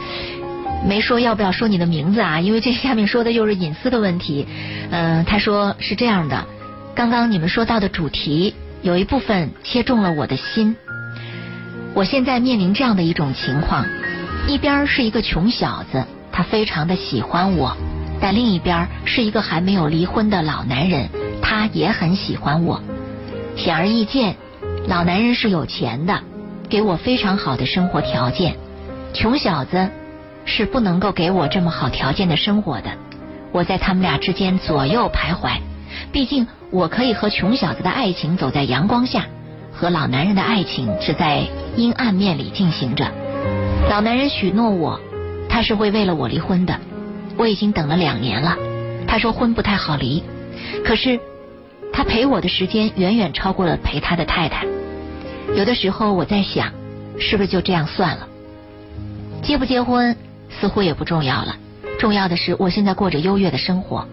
[0.86, 2.40] 没说要不要说你的名字啊？
[2.40, 4.46] 因为这下面说的又是隐私的问题。
[4.90, 6.46] 嗯，他说是这样的，
[6.94, 10.76] 刚刚你们说到的主题有一部分切中了我的心。
[11.94, 13.84] 我现在面临这样的一种情况：
[14.46, 17.74] 一边是一个穷小子，他非常的喜欢我；
[18.20, 21.08] 但另一边是一个还没有离婚的老男人，
[21.42, 22.80] 他也很喜欢我。
[23.56, 24.36] 显而易见，
[24.86, 26.20] 老男人是有钱的，
[26.68, 28.52] 给我非常好的生活条件；
[29.12, 29.88] 穷小子。
[30.48, 32.92] 是不能够给我这么好条件的生活的，
[33.50, 35.58] 我在他们俩之间左右徘徊。
[36.12, 39.26] 毕竟我可以和穷小子的爱情走在阳光下，
[39.72, 41.42] 和老男人的爱情是在
[41.74, 43.10] 阴暗面里进行着。
[43.90, 45.00] 老男人许诺我，
[45.48, 46.78] 他是会为了我离婚的。
[47.36, 48.56] 我已经等了两年了，
[49.08, 50.22] 他说婚不太好离，
[50.84, 51.18] 可是
[51.96, 54.66] 他陪我的时间远远超过了陪他的太太。
[55.56, 56.70] 有的时候我在想，
[57.18, 58.28] 是不是就这样算了？
[59.42, 60.14] 结不结婚？
[60.60, 61.56] 似乎也不重要了，
[61.98, 64.06] 重要的是我现在过着优越的生活。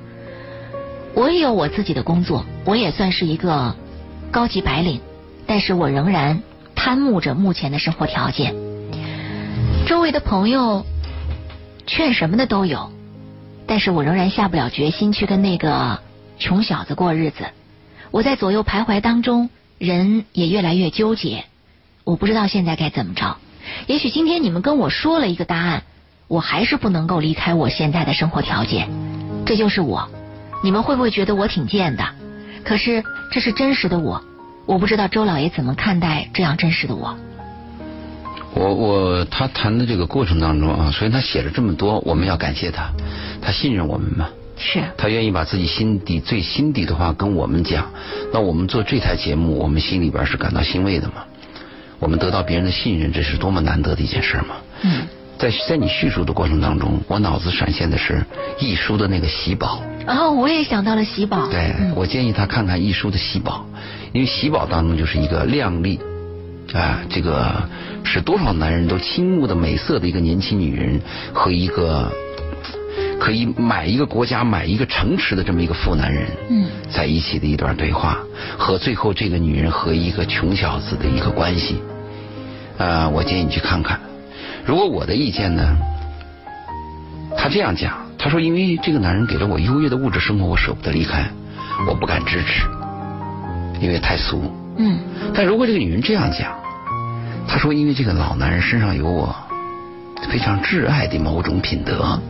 [1.14, 3.76] 我也有我自己的工作，我也算是一个
[4.32, 5.02] 高级白领，
[5.46, 6.42] 但是我仍然
[6.76, 8.56] 贪慕着目前的生活条件。
[9.86, 10.86] 周围的朋友
[11.86, 12.90] 劝什么的都有，
[13.68, 16.00] 但是我仍然下不了决心去跟那个
[16.40, 17.44] 穷小子过日子。
[18.14, 19.50] 我在左右徘徊当中，
[19.80, 21.46] 人也越来越纠结。
[22.04, 23.38] 我不知道现在该怎么着。
[23.88, 25.82] 也许今天你们跟我说了一个答案。
[26.28, 28.88] 我还是不能够离开我现在的生活条件，
[29.46, 30.10] 这就是我。
[30.64, 32.04] 你们会不会觉得我挺贱的？
[32.64, 34.24] 可是这是真实的我，
[34.66, 37.16] 我不知道周老爷怎么看待这样真实的我。
[38.54, 42.92] 我我他谈的这个过程当中啊，所以他写了这么多，我们要感谢他，
[43.42, 44.30] 他信任我们嘛。
[44.64, 44.82] 是。
[44.98, 47.92] 他愿意把自己心底最心底的话跟我们讲，
[48.32, 51.26] 那我们做这台节目，我们心里边是感到欣慰的嘛。
[52.00, 54.56] 我们得到别人的信任，这是多么难得的一件事嘛。
[54.84, 55.08] 嗯。
[55.38, 58.24] 在在你叙述的过程当中，我脑子闪现的是
[58.60, 59.82] 易舒的那个喜宝。
[60.08, 61.48] 哦，我也想到了喜宝。
[61.48, 63.66] 对，我建议他看看易舒的喜宝，
[64.14, 66.00] 因为喜宝当中就是一个靓丽
[66.74, 67.68] 啊，这个
[68.06, 71.02] 是多少男人都倾慕的美色的一个年轻女人
[71.34, 72.12] 和一个
[73.24, 78.18] 可以买一个国家、买一个城池的这么一个富男人，嗯，在一起的一段对话，
[78.58, 81.82] 和最后这个女人和一个穷小子的一个关系，
[82.78, 83.98] 啊，我建议你去看看。
[84.66, 85.74] 如果我的意见呢？
[87.38, 91.26] 他这样讲，他说：“因为这个男人给了我优越的物质生活，我舍不得离开，
[91.88, 92.66] 我不敢支持，
[93.80, 95.00] 因为太俗。”嗯。
[95.34, 96.54] 但如果这个女人这样讲，
[97.48, 99.34] 她说：“因为这个老男人身上有我
[100.30, 102.22] 非常挚爱的某种品德，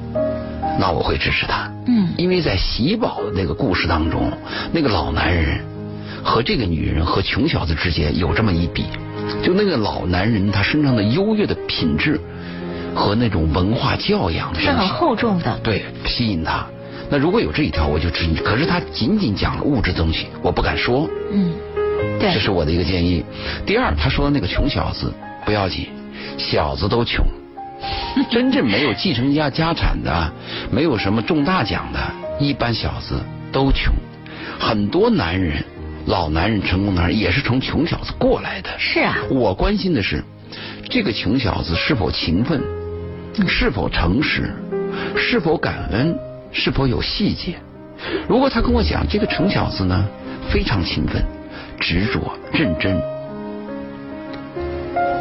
[0.80, 2.10] 那我会支持他。”嗯。
[2.18, 4.32] 因为在喜宝的那个故事当中，
[4.72, 5.60] 那个老男人
[6.24, 8.86] 和这个女人和穷小子之间有这么一比。
[9.42, 12.20] 就那个老男人，他身上的优越的品质
[12.94, 16.66] 和那种文化教养是很厚重的，对，吸引他。
[17.10, 18.44] 那如果有这一条，我就支持。
[18.44, 21.10] 可是他仅仅讲了物质东西，我不敢说。
[21.32, 21.54] 嗯，
[22.20, 23.24] 对，这是我的一个建议。
[23.66, 25.14] 第二，他说那个穷小子
[25.46, 25.88] 不要紧，
[26.38, 27.26] 小子都穷，
[28.32, 30.32] 真正没有继承家家产的，
[30.72, 32.00] 没有什么中大奖的，
[32.40, 33.94] 一般小子都穷。
[34.60, 35.64] 很多男人。
[36.06, 38.70] 老男人、成功男人也是从穷小子过来的。
[38.78, 39.16] 是啊。
[39.30, 40.22] 我关心的是，
[40.90, 42.62] 这个穷小子是否勤奋，
[43.48, 44.54] 是否诚实，
[45.16, 46.14] 是否感恩，
[46.52, 47.56] 是否有细节。
[48.28, 50.06] 如果他跟我讲这个穷小子呢，
[50.50, 51.24] 非常勤奋、
[51.80, 52.20] 执着、
[52.52, 53.02] 认真、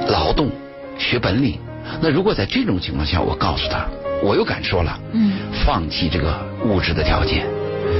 [0.09, 0.51] 劳动、
[0.99, 1.61] 学本领，
[2.01, 3.87] 那如果在这种情况下，我告诉他，
[4.23, 5.33] 我又敢说了，嗯，
[5.65, 7.47] 放弃这个物质的条件。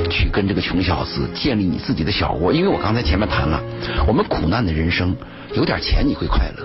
[0.09, 3.61] 去跟这个穷小子建立你自己的小窝，因为我刚才前面谈了，
[4.07, 5.15] 我们苦难的人生，
[5.55, 6.65] 有点钱你会快乐，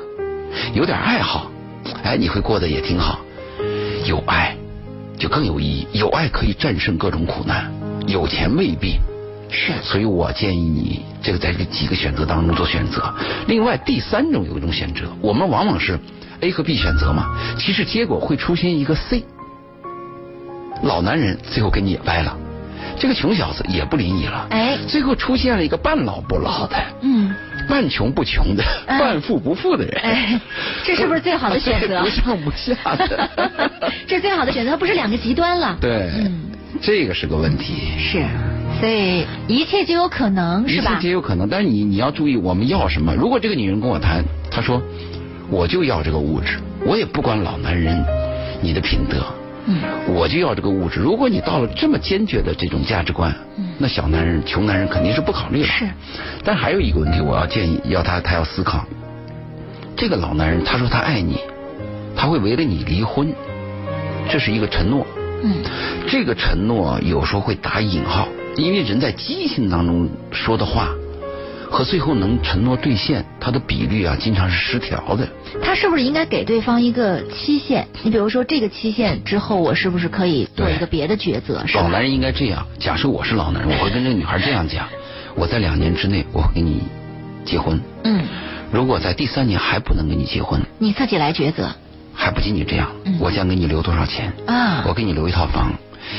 [0.73, 1.51] 有点爱好，
[2.03, 3.19] 哎，你会过得也挺好。
[4.05, 4.55] 有爱
[5.17, 7.71] 就更有意义，有爱可以战胜各种苦难，
[8.05, 8.99] 有钱未必。
[9.49, 9.73] 是。
[9.81, 13.13] 所以我建议你这个在这几个选择当中做选择。
[13.47, 15.99] 另外第三种有一种选择，我们往往是
[16.41, 19.23] A 和 B 选择嘛，其实结果会出现一个 C。
[20.83, 22.37] 老男人最后跟你也掰了。
[22.99, 27.33] 这个穷小子也不理你了，哎，最后出现了一个半老不老的，嗯，
[27.69, 30.39] 半穷不穷的，半富不富的人，哎，
[30.83, 32.01] 这是不是最好的选择？
[32.05, 33.29] 不上不下的，
[34.07, 35.77] 这是最好的选择，它不是两个极端了。
[35.81, 36.49] 对，嗯，
[36.81, 37.75] 这个是个问题。
[37.99, 38.25] 是，
[38.79, 40.93] 所以一切皆有可能，是吧？
[40.93, 43.13] 一切皆有可能，但是你你要注意，我们要什么？
[43.13, 44.81] 如果这个女人跟我谈，她说
[45.49, 48.03] 我就要这个物质，我也不管老男人
[48.61, 49.23] 你的品德，
[49.65, 49.81] 嗯，
[50.13, 50.99] 我就要这个物质。
[50.99, 55.67] 如果你到了这么坚决的这种价值观，嗯，那小男人、穷男人肯定是不考虑了。
[55.67, 55.87] 是，
[56.43, 58.85] 但还有一个问题，我要建议要他，他要思考。
[59.95, 61.39] 这个老男人他说他爱你，
[62.15, 63.33] 他会为了你离婚，
[64.29, 65.07] 这是一个承诺。
[65.43, 65.53] 嗯，
[66.07, 70.89] 这个承诺有时候会打引号，因为人在激情当中说的话
[71.69, 75.27] 和最后能承诺兑现，它的比率啊经常是失调的。
[75.61, 77.87] 他是不是应该给对方一个期限？
[78.03, 81.63] 你比如说这个期限之后，我是不是可以做一个别的抉择？
[81.75, 82.65] 老男人应该这样。
[82.79, 84.87] 假设我是老男人，我会跟这个女孩这样讲：
[85.35, 86.81] 我在两年之内我会跟你
[87.45, 87.79] 结婚。
[88.03, 88.23] 嗯。
[88.71, 91.69] 如果在第三年还不能跟你结婚，你自己来抉择。
[92.13, 92.89] 还不仅仅这样，
[93.19, 94.83] 我将给你留多少钱啊？
[94.87, 95.71] 我给你留一套房，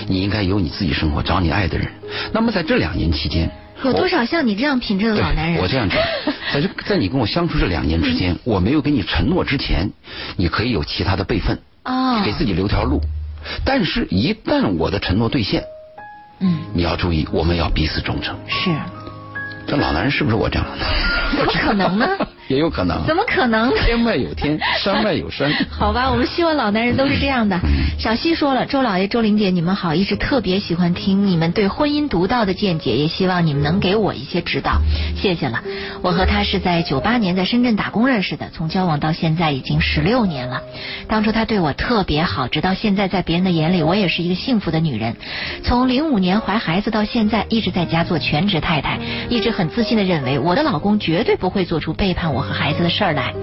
[0.06, 1.88] 你应该有你自己生活，找你爱的人。
[2.32, 3.50] 那么在这两年期间，
[3.84, 5.60] 有多少像你这样品质的老男人？
[5.62, 5.98] 我这样讲，
[6.52, 9.90] 在这在你跟我相处这两年之间，我没有给你承诺之前，
[10.36, 13.00] 你可以有其他的备份啊，给自己留条路。
[13.64, 15.62] 但是，一旦我的承诺兑现，
[16.40, 18.36] 嗯，你要注意，我们要彼此忠诚。
[18.48, 18.70] 是。
[19.66, 20.84] 这老男人是不是我这样的？
[21.36, 22.08] 怎么可能呢？
[22.48, 23.06] 也有可能。
[23.06, 23.72] 怎么可能？
[23.76, 25.52] 天外有天， 山外有山。
[25.70, 27.58] 好吧，我们希望老男人都是这样的。
[27.98, 34.80] 小西说了，周老爷、周玲姐，你们好，一直特别喜欢听你们对婚姻独到的见解，也希望你们能给我一些指导，
[35.16, 35.62] 谢谢了。
[36.02, 40.62] 我和他是在九八年在深圳打工认识的，从交往到现在已经十六年了。
[41.08, 45.16] 当初他对我特别好，直到现在，在别人的眼里，我也是一个幸福的女人。
[45.64, 53.12] 从零五年怀孩子到现在，一直在家做全职太太，一直很自信的认为我的老公绝对不会做出背叛我我和孩子的事儿。
[53.14, 53.34] 来，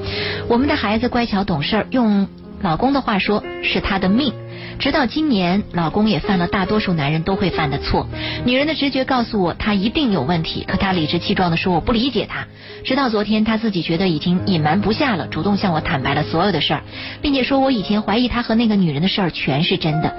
[0.48, 2.30] 我们的孩子乖巧懂事，用
[2.62, 4.34] 老公的话说是他的命。
[4.80, 8.08] 直到今年，老公也犯了大多数男人都会犯的错。
[8.46, 12.46] 女人的直觉告诉我，他一定有问题，可他理直气壮的说我不理解他。
[12.84, 16.84] 直到昨天，他自己觉得已经隐瞒不下了，主动向我坦白了所有的事儿，
[17.22, 20.16] 并且说我以前怀疑他和那个女人的事儿全是真的。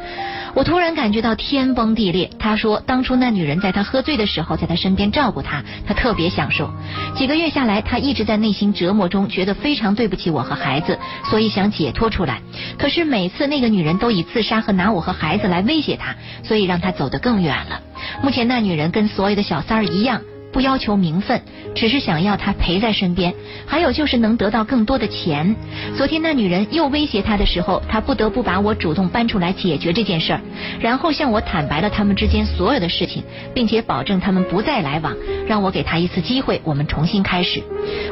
[0.55, 2.31] 我突然感觉到天崩地裂。
[2.39, 6.71] 他说，当初那女人在他喝醉的时候，在他身边照顾他，他特别享受。
[7.15, 12.41] 几个月下来，他一直在内心折磨中，觉得非常对不起我和孩子，所以想解脱出来。
[12.79, 17.81] 可是每次那个女人都以自杀和拿我和孩子来威胁他，所以让他走得更远了。
[18.23, 20.21] 目前那女人跟所有的小三儿一样。
[20.57, 21.43] 不要求名分，
[21.75, 23.35] 只是想要他陪在身边。
[23.67, 25.55] 还有就是能得到更多的钱。
[25.99, 30.41] 昨天那女人又威胁他的时候，他不得不把我主动搬出来解决这件事儿，
[30.81, 35.15] 然后向我坦白了他们之间所有的事情，并且保证他们不再来往，
[35.47, 37.63] 让我给他一次机会，我们重新开始。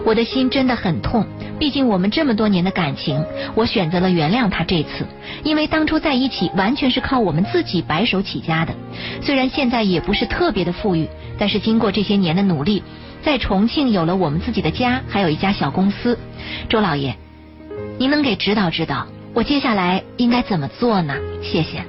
[0.05, 1.24] 我的心真的很痛，
[1.59, 3.24] 毕竟我们这么多年的感情，
[3.55, 5.07] 我选择了原谅他这次，
[5.45, 8.74] 因为当初在一起完全是靠我们自己白手起家的。
[9.22, 11.09] 虽然现在也不是特别的富裕。
[11.39, 12.82] 但是经过这些年的努力，
[13.22, 16.18] 在重庆有了我们自己的家，还有一家小公司。
[16.68, 17.16] 周老爷，
[17.99, 21.14] 您能给指导指导，我接下来应该怎么做呢？
[21.43, 21.85] 谢谢。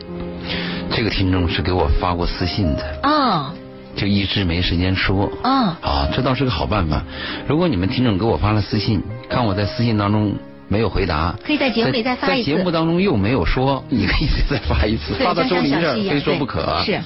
[0.91, 2.99] 这个听众是给我发过私信的。
[3.03, 3.53] 哦。
[3.95, 5.31] 就一直没时间说。
[5.43, 5.67] 嗯。
[5.81, 7.03] 啊，这倒是个好办法。
[7.47, 10.35] 如果你们听众给我发了私信，看我在私信当中
[10.67, 12.51] 没有回答，可以在节目里再发一次。
[12.51, 16.83] 在节目当中又没有说，你可以再发一次，发到周林这儿，非说不可。
[16.85, 16.99] 是。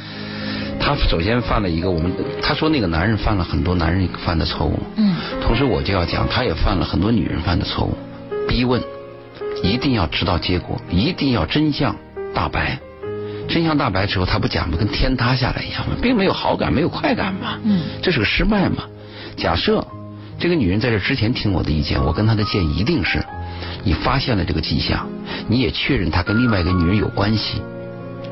[0.80, 2.11] 他首先犯了一个我们
[2.41, 7.95] 他说那个男人犯了很多男人犯的错误，嗯，同时我就要讲他也犯了很多女人犯的错误，
[8.47, 8.82] 逼问，
[9.61, 11.95] 一定要知道结果，一定要真相
[12.34, 12.80] 大白，
[13.47, 15.95] 真相大白之后他不讲的跟天塌下来一样吗？
[16.01, 18.84] 并没有好感，没有快感嘛，嗯，这是个失败嘛。
[19.36, 19.86] 假设
[20.39, 23.23] 这个女人在这之前听我的意见，我跟她的建议一定是，
[23.84, 25.07] 你发现了这个迹象，
[25.47, 27.61] 你也确认他跟另外一个女人有关系，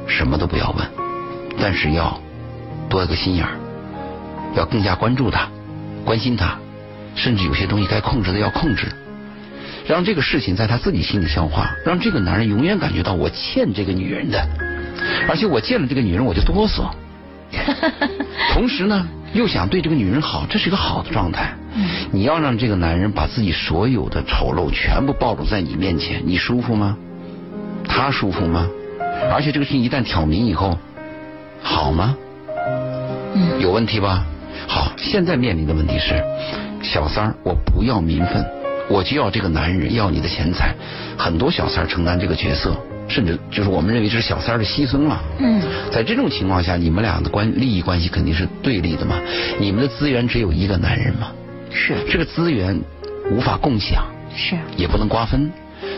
[0.07, 0.87] 什么都不要问，
[1.59, 2.19] 但是要。
[2.89, 3.51] 多一个心眼儿，
[4.55, 5.47] 要更加关注他，
[6.05, 6.57] 关心他，
[7.15, 8.87] 甚至有些东西该控制的要控制，
[9.87, 14.47] 让这个事情在他自己心里消化，让这个男人永远感觉到我欠这个女人的，
[15.27, 16.89] 而且我见了这个女人我就哆嗦，
[18.53, 21.53] 同时呢又想对这个女人好，这是一个好的状态。
[22.11, 26.97] 你要让这个男人把自己所有的丑陋全部暴露在你面前，你舒服吗？
[27.87, 28.67] 他舒服吗？
[29.31, 30.77] 而且这个事情一旦挑明以后，
[31.61, 32.15] 好吗？
[33.59, 34.25] 有问题吧？
[34.67, 36.21] 好，现在面临的问题是，
[36.81, 38.45] 小三儿，我不要名分，
[38.89, 40.75] 我就要这个男人，要你的钱财。
[41.17, 42.75] 很多小三儿承担这个角色，
[43.07, 45.21] 甚至就是我们认为这是小三儿的牺牲了。
[45.39, 45.61] 嗯，
[45.91, 49.19] 在这种情况下，你们俩的关利益关系肯定是对立的嘛？
[49.59, 51.31] 你们的资源只有一个男人嘛？
[51.71, 51.93] 是。
[52.09, 52.79] 这个资源
[53.31, 54.03] 无法共享，
[54.35, 55.51] 是，也不能瓜分。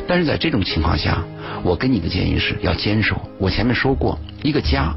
[0.08, 1.24] 但是在这种情况下，
[1.64, 3.20] 我给你的建议是要坚守。
[3.38, 4.94] 我前面说过，一个家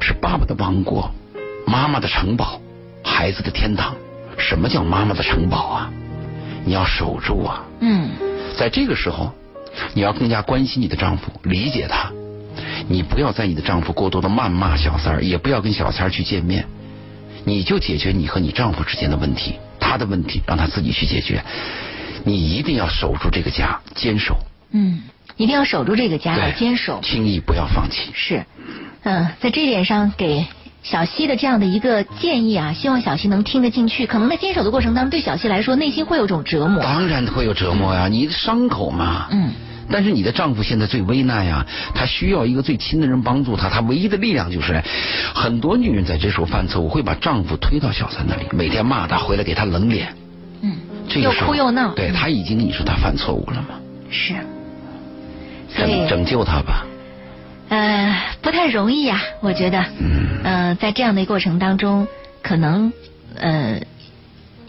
[0.00, 1.10] 是爸爸的王国，
[1.68, 2.60] 妈妈的城堡，
[3.04, 3.94] 孩子的天堂。
[4.38, 5.90] 什么叫妈妈的城堡啊？
[6.64, 7.62] 你要守住啊！
[7.80, 8.10] 嗯，
[8.56, 9.32] 在这个时候，
[9.92, 12.10] 你要更加关心你的丈夫，理解他。
[12.88, 16.66] 你不要在你的丈夫过多的谩骂小三儿，也不要跟小三儿去见面。
[17.44, 21.42] 你就解决你和你丈夫之间的问题，他的问题让他自己去解决。
[22.24, 24.38] 你一定要守住这个家，坚守。
[24.70, 25.02] 嗯，
[25.36, 28.10] 一定要守住这个家，要坚守，轻易不要放弃。
[28.14, 28.46] 是，
[29.02, 30.46] 嗯，在这点上给
[30.90, 34.06] 小溪的这样的一个建议啊，希望小溪能听得进去。
[34.06, 36.82] 可能在坚守的过程当中，对小溪来说，内心会有种折磨。
[36.82, 39.26] 当然会有折磨呀，你伤口嘛。
[39.30, 39.52] 嗯。
[39.90, 44.82] 但是你的丈夫现在最危难呀，他需要一个最亲的人帮助他，他唯一的力量就是，
[45.34, 50.14] 很多女人在这时候犯错误，会把丈夫推到小三那里，每天骂他，回来给他冷脸。
[50.62, 50.74] 嗯。
[51.20, 51.92] 又哭又闹。
[51.94, 53.78] 对他已经你说他犯错误了吗？
[54.10, 54.32] 是。
[55.76, 56.86] 拯拯救他吧。
[57.68, 59.84] 呃，不太容易呀，我觉得。
[60.00, 60.40] 嗯。
[60.44, 62.06] 呃，在这样的过程当中，
[62.42, 62.92] 可能
[63.36, 63.80] 呃。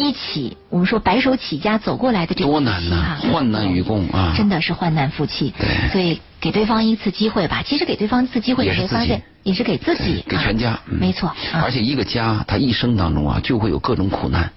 [0.02, 5.54] 一起，我们说白手起家走过来的这多难呐，患难与共啊，真的是患难夫妻。
[5.60, 7.62] 对，所以给对方一次机会吧。
[7.68, 10.80] 其实给对方一次机会，你会发现也是给自己，给全家。
[10.86, 11.36] 没错。
[11.52, 14.50] 而且一个家，他一生当中啊，就会有各种苦难，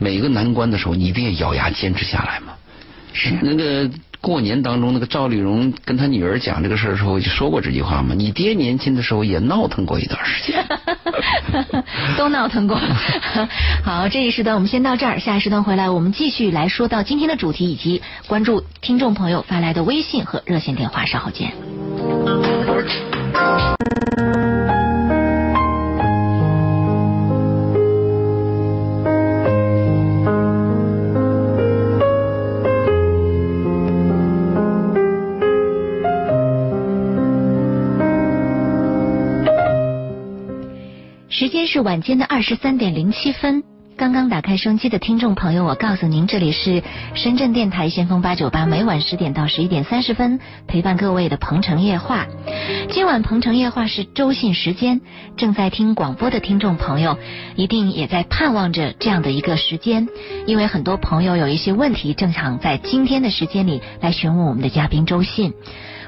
[0.00, 2.54] 每个难关的时候，你一定要咬牙坚持下来嘛。
[3.12, 3.30] 是。
[3.42, 3.88] 那个。
[4.20, 10.64] 过年当中，那个赵丽蓉跟她女儿讲这个事儿的时候，就说过这句话嘛：“你爹年轻的时候也闹腾过一段时间，
[12.18, 12.78] 都闹腾过。
[13.82, 21.06] ”好，这一时段我们先到这儿，下一时段回来我们继续来说到今天的主题，以及关注听众朋友发来的微信和热线电话。
[21.06, 21.52] 稍后见。
[41.40, 43.62] 时间是晚间的二十三点零七分。
[43.96, 46.82] 刚刚打开收音机的听众朋友，我告诉您，这里是
[47.14, 52.26] 深圳电台先锋八九八，每晚十点到十一点三十分陪伴各位的《鹏城夜话》。
[52.90, 55.00] 今晚《鹏城夜话》是周信时间，
[55.38, 57.16] 正在听广播的听众朋友，
[57.56, 60.08] 一定也在盼望着这样的一个时间，
[60.44, 65.54] 因为很多朋友有一些问题，正想在今天的时间里来询问我们的嘉宾周信。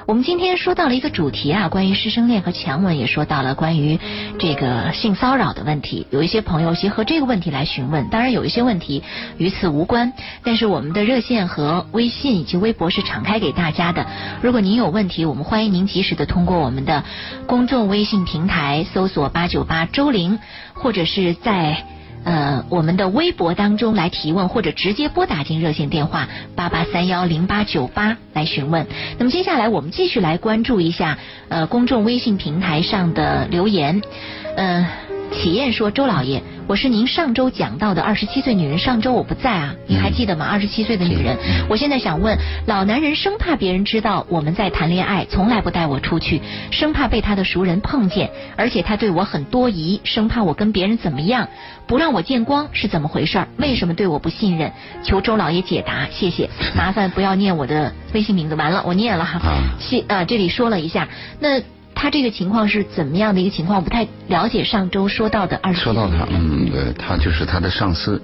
[0.05, 3.97] 我们今天说到了一个主题啊，关于师生恋和强吻，也说到了关于
[4.37, 6.05] 这个性骚扰的问题。
[6.09, 9.01] 有一些朋友结合这个问题来询问，当然有一些问题
[9.37, 10.11] 与此无关。
[10.43, 14.05] 但是我们的热线和微信以及微博是敞开给大家的。
[14.41, 17.05] 如果您有问题，我们欢迎您及时的通过我们的
[17.47, 20.39] 公众微信平台搜索八九八周玲，
[20.73, 21.85] 或者是在。
[22.23, 28.87] 呃，我们的微博当中来提问，或者直接拨打进热线电话八八三幺零八九八来询问。
[29.17, 31.17] 那么接下来我们继续来关注一下
[31.49, 34.01] 呃公众微信平台上的留言，
[34.55, 34.85] 嗯。
[35.33, 38.77] 体验说：“周老爷，我是您上周讲到的二十七岁女人。
[38.77, 40.47] 上周我不在啊，你还记得吗？
[40.49, 51.49] 二十七岁的女人，我现在想问，老男人生怕别人知道我们在谈恋爱，从来不带我出去，生怕被他的熟人碰见，而且他对我很多疑，生怕我跟别人怎么样，
[51.87, 53.45] 不让我见光是怎么回事？
[53.57, 54.71] 为什么对我不信任？
[55.03, 56.49] 求周老爷解答，谢谢。
[56.75, 59.39] 麻烦不要念我的微信名字，完了，我念了哈。
[59.79, 61.07] 谢啊，这里说了一下，
[61.39, 61.61] 那。”
[62.03, 63.77] 他这个情况是怎么样的一个情况？
[63.77, 64.61] 我不太了解。
[64.65, 68.21] 上周说到的二十说到他，嗯，对他就是他的上司。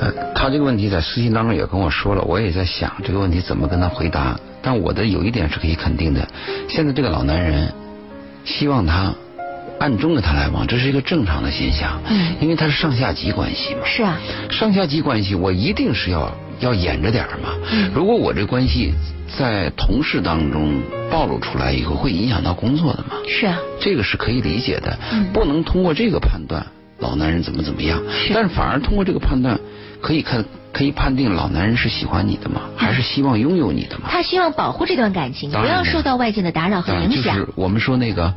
[0.00, 4.36] 呃，他这个问题在私信当中也跟我说了，我也在想这个问题怎么跟他回答。
[4.60, 6.26] 但我的有一点是可以肯定的，
[6.68, 7.72] 现在这个老男人
[8.44, 9.14] 希望他
[9.78, 12.02] 暗中跟他来往，这是一个正常的现象。
[12.08, 12.34] 嗯。
[12.40, 13.82] 因为他是上下级关系嘛。
[13.84, 14.18] 是啊。
[14.50, 17.50] 上下级关系，我一定是要要演着点嘛。
[17.72, 17.90] 嗯。
[17.94, 18.94] 如果我这关系。
[19.38, 23.14] 在同事当中暴露出来以后，会影响到工作的嘛？
[23.28, 24.98] 是啊，这个是可以理解的。
[25.12, 26.66] 嗯，不能通过这个判断
[26.98, 28.02] 老男人怎么怎么样，
[28.34, 29.56] 但是反而通过这个判断，
[30.00, 32.62] 可以看可以判定老男人是喜欢你的吗？
[32.76, 34.08] 还是希望拥有你的吗？
[34.10, 37.36] 他希望保护这段感情，不要受到外界的打扰和影响。
[37.36, 38.34] 就是我们说那个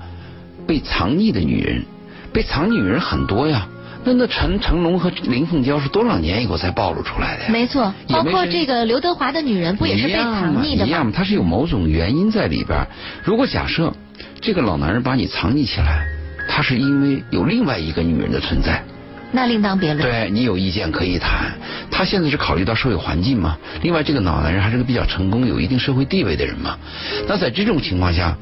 [0.68, 1.86] 被藏匿的女人，
[2.32, 3.68] 被藏匿女人很多呀。
[4.06, 7.49] 那那陈成龙和林凤娇是多少年以后才暴露出来的呀？
[7.49, 10.86] 没错，包括这个刘德华的女人不也是被藏匿的吗？
[10.86, 12.86] 一样，他是有某种原因在里边。
[13.24, 13.93] 如果假设
[14.41, 16.06] 这个老男人把你藏匿起来，
[16.49, 18.84] 他是因为有另外一个女人的存在，
[19.32, 20.06] 那另当别论。
[20.06, 21.54] 对你有意见可以谈。
[21.89, 23.58] 他现在是考虑到社会环境嘛？
[23.82, 26.78] 另外，这个老男人还是个比较成功、有一定社会地位的人嘛？
[27.26, 28.36] 那在这种情况下，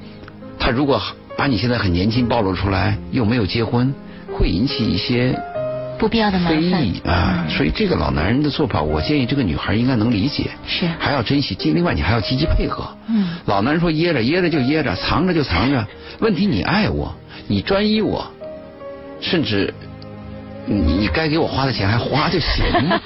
[0.58, 1.00] 他如果
[1.38, 3.94] 把你现在很年轻暴露出来，又没有结婚，
[4.34, 5.38] 会引起一些。
[6.00, 7.46] 不必要的麻非烦议啊。
[7.48, 11.56] 嗯所以这个老男人的做法，我建议这个女孩应该能理解，是还要珍惜。
[11.74, 12.88] 另外，你还要积极配合。
[13.08, 15.86] 嗯老男人说掖着掖着就掖着，藏着就藏着。
[16.20, 17.14] 问题你爱我，
[17.48, 18.26] 你专一我，
[19.20, 19.74] 甚至
[20.66, 23.02] 你你该给我花的钱还花就行了。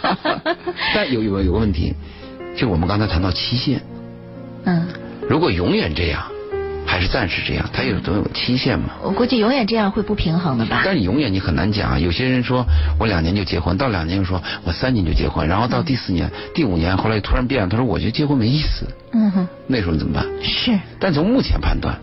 [0.93, 1.93] 但有有有个问题，
[2.55, 3.81] 就我们刚才谈到期限，
[4.65, 4.87] 嗯，
[5.27, 6.23] 如果永远这样，
[6.85, 8.89] 还是暂时这样，它有总有期限嘛。
[9.01, 10.81] 我估计永远这样会不平衡的吧？
[10.85, 11.99] 但是永远你很难讲啊。
[11.99, 12.65] 有些人说
[12.99, 20.25] 我两年就结婚，到两年又说我三年就结婚，然后到第四年、第五年，后来突然变了，他说我觉得结婚没意思，嗯哼，那时候你怎么办？
[20.43, 21.97] 是但从目前判断，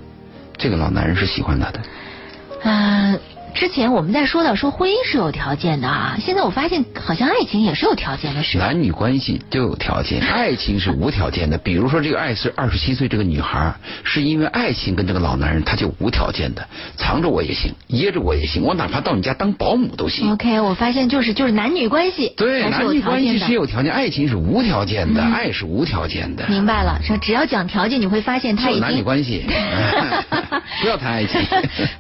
[0.59, 2.71] 这个老男人是喜欢她的。
[2.71, 3.15] 啊。
[3.55, 8.59] 之前我们在说到说婚姻是有条件的啊，现在我发现好像爱情也是有条件的，是？
[8.59, 11.59] 男女关系都有条件， 爱情是无条件的。
[11.59, 13.75] 比如说，这个爱是二十七岁这个女孩，
[14.05, 20.33] 是因为爱情跟这个老男人，他就无条件的，藏着我也行，掖着我也行，我哪怕到你家当保姆都行。
[20.33, 23.39] OK，我发现就是就是男女关系对，有男女关系。
[23.39, 26.47] 是有条件，爱情是无条件的，嗯爱是无条件的。
[26.49, 29.45] 明白了，说只要讲条件，你会发现他就已经男女关系，
[30.81, 31.41] 不要谈爱情。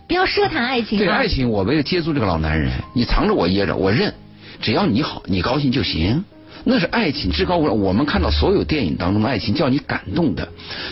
[0.08, 1.16] 不要奢谈爱情对啊。
[1.16, 4.14] 爱情，我为了接住这个老男人，你藏着我掖着，我认，
[4.60, 6.24] 只要你好，你高兴就行。
[6.64, 7.76] 那是爱情至高无上。
[7.76, 10.48] 我们看到所有电影当中的爱情，叫你感动的，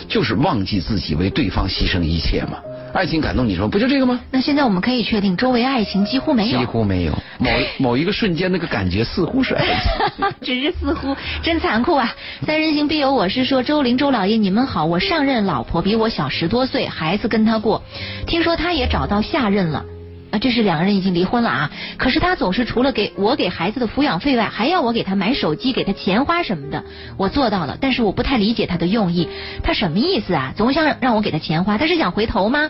[0.09, 2.57] 就是忘记自己为对方牺牲一切嘛。
[2.93, 4.19] 爱情感动你说不就这个吗？
[4.31, 10.25] 那现在我们可以确定，周围爱情几乎没有，几乎没有， 某某一个瞬间那个感觉似乎是爱情。
[10.43, 12.13] 只是似乎真残酷啊！
[12.45, 17.81] 三人行必有我师说，周玲周老爷你们好，我上任老婆比我小十多岁，孩子跟他过，
[18.27, 19.85] 听说他也找到下任了。
[20.31, 21.71] 啊，这是两个人已经离婚了啊！
[21.97, 26.83] 可是他总是除了给我给孩子的抚养费外，还要我给他买手机、给他钱花什么的。
[27.17, 29.27] 我做到了，但是我不太理解他的用意。
[29.61, 30.53] 他什么意思啊？
[30.55, 32.69] 总想让让我给他钱花，他是想回头吗？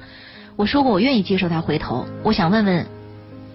[0.56, 2.08] 我说过我愿意接受他回头。
[2.24, 2.86] 我想问问，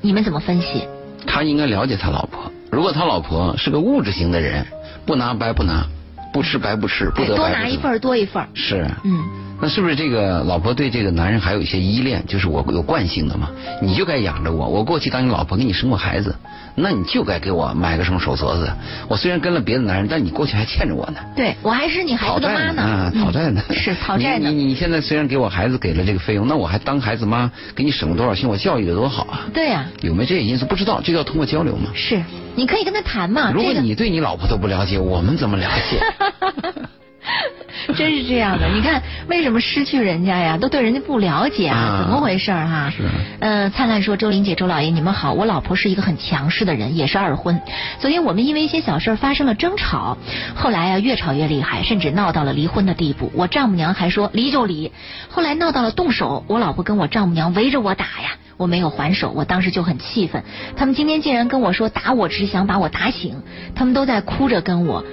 [0.01, 0.87] 你们怎么分析？
[1.27, 2.53] 他应该了解他老婆。
[2.71, 4.65] 如果他老婆是个物质型的人，
[5.05, 5.85] 不拿白不拿，
[6.33, 7.35] 不吃白不吃，不哎得。
[7.35, 8.49] 多拿一份儿多一份儿。
[8.55, 9.19] 是，嗯。
[9.61, 12.25] 那是不是这个老婆对这个男人还有一些依恋？
[12.27, 13.51] 就是我有惯性的嘛，
[13.83, 16.35] 你就该养着我，我过去当你老婆给你生过孩子，
[16.75, 18.71] 那你就该给我买个什么手镯子。
[19.09, 21.21] 我虽然跟了别的男人，但你过去还欠着我呢。
[21.35, 24.57] 对我还是你孩子的妈债呢，啊，讨债呢，嗯是讨债呢你。
[24.57, 29.47] 你你现在虽然给我孩子给了这个费用，那我还当孩子妈，给你省了多少心，我教育的多好啊！
[29.55, 30.67] 对呀、有没有这些因素？
[30.67, 31.91] 不知道，这个要通过交流嘛。
[31.95, 32.23] 是
[32.55, 33.51] 你可以跟他谈嘛。
[33.53, 36.01] 如果你对你老婆都不了解，我们怎么了解？
[37.97, 40.57] 真是这样的，你看为什么失去人家呀？
[40.57, 42.91] 都对人家不了解啊，啊怎么回事儿哈？
[42.91, 43.03] 是
[43.41, 47.61] 呃，灿烂说周玲姐、周老爷你们好，我老婆是一个很强势的人，也是二婚。
[47.99, 50.17] 昨天我们因为一些小事儿发生了争吵，
[50.55, 53.31] 后来啊越吵越厉害，甚至闹到了离婚的地步。
[53.35, 54.93] 我丈母娘还说离就离，
[55.29, 58.37] 后来闹到了动手，我老婆跟我丈母娘围着我打呀。
[58.57, 60.43] 我没有还手，我当时就很气愤。
[60.77, 63.43] 他们今天竟然跟我说打我只是想把我打醒，
[63.75, 65.05] 他们都在哭着跟我。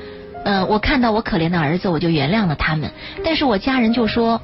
[0.43, 2.91] 呃，我看到我可怜的儿子，我就原谅了他们。
[3.23, 4.41] 但是我家人就说，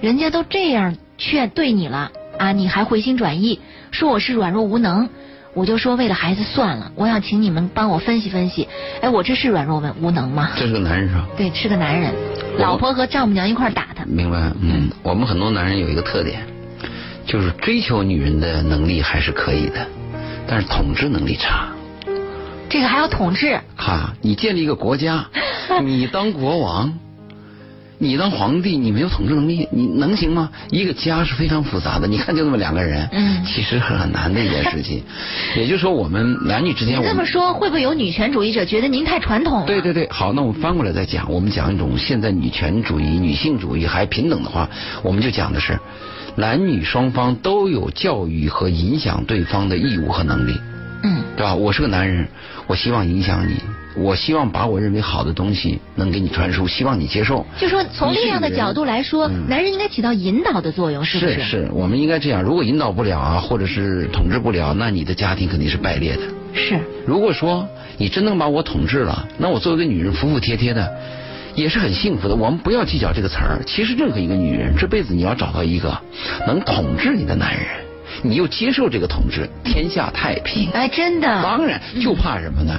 [0.00, 3.60] 人家都这样劝对你了啊，你还回心转意，
[3.90, 5.08] 说我是软弱无能。
[5.54, 8.66] 我就说为了孩子算了，我想请你们帮我分析分析。
[9.00, 10.50] 哎，我这是软弱无无能吗？
[10.56, 11.24] 这是个男人是吧？
[11.36, 12.12] 对，是个男人，
[12.58, 14.04] 老婆和丈母娘一块儿打他。
[14.04, 16.40] 明白，嗯，我们很多男人有一个特点，
[17.24, 19.86] 就是追求女人的能力还是可以的，
[20.48, 21.68] 但是统治能力差。
[22.68, 25.26] 这个还要统治，哈，你建立一个国家，
[25.82, 26.98] 你当国王，
[27.98, 30.50] 你当皇帝，你没有统治能力，你能行吗？
[30.70, 35.04] 一个家是非常复杂的，你看就那么两个人，嗯其实很很难的一件事情。
[35.56, 39.66] 也就是说，我们男女之间，我这么说，会不会有女权主义者觉得您太传统了？
[39.66, 44.68] 对对对，好，那我们翻过来再讲，我们讲一种现在女权主义、女性主义还平等的话，
[45.04, 45.78] 我们就讲的是，
[46.34, 50.58] 男女双方都有教育和影响对方的义务和能力，
[51.04, 51.54] 嗯，对吧？
[51.54, 52.26] 我是个男人，
[52.66, 53.56] 我希望影响你，
[53.94, 57.46] 我希望把我认为好的东西能给你传输，希望你接受。
[57.58, 62.42] 就说从力量的角度来说，嗯男人应该起到引导的作用，是不是是，我们应该这样。
[62.42, 66.22] 如果引导不了啊，或者是统治不了，那你的家庭肯定是败裂的。
[66.54, 70.90] 是如果说你真能把我统治了，那我作为一个女人服服帖帖的，
[71.54, 72.34] 也是很幸福的。
[72.34, 73.60] 我们不要计较这个词儿。
[73.66, 76.00] 其实任何一个女人，这辈子你要找到一个
[76.46, 77.66] 能统治你的男人，
[78.22, 80.70] 你又接受这个统治，天下太平。
[80.72, 81.26] 哎，真的。
[81.42, 82.78] 当然，就怕什么呢？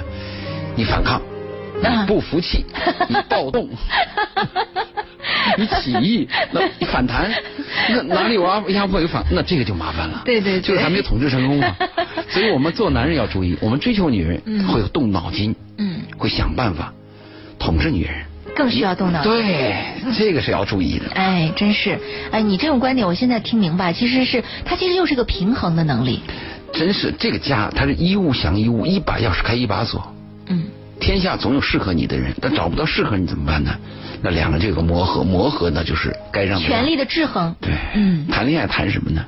[0.74, 1.20] 你反抗，
[1.82, 2.64] 啊你不服气，
[3.08, 3.68] 你暴动，
[5.56, 7.30] 你起义，那你反弹，
[7.88, 10.22] 那哪里有压压迫有反，那这个就麻烦了。
[10.24, 11.74] 对对对就是还没有统治成功嘛。
[12.28, 16.92] 所以我们做男人要注意，我们追求女人嗯会有动脑筋，嗯，会想办法
[17.58, 18.14] 统治女人。
[18.56, 19.30] 更需要动脑筋。
[19.30, 19.76] 对，
[20.18, 21.04] 这个是要注意的。
[21.14, 21.98] 哎，真是，
[22.32, 26.22] 哎，你这种观点我现在听明白，其实是它其实又是个平衡的能力。
[26.72, 30.12] 真是这个家，它是一物降一物，一把钥匙开一把锁。
[30.48, 30.64] 嗯，
[30.98, 33.76] 天下总有适合你的人，但找不到适合你怎么办呢？
[34.22, 37.54] 那两个这个磨合，磨合那就是该让权力的制衡。
[37.60, 39.22] 对，嗯，谈恋爱谈什么呢？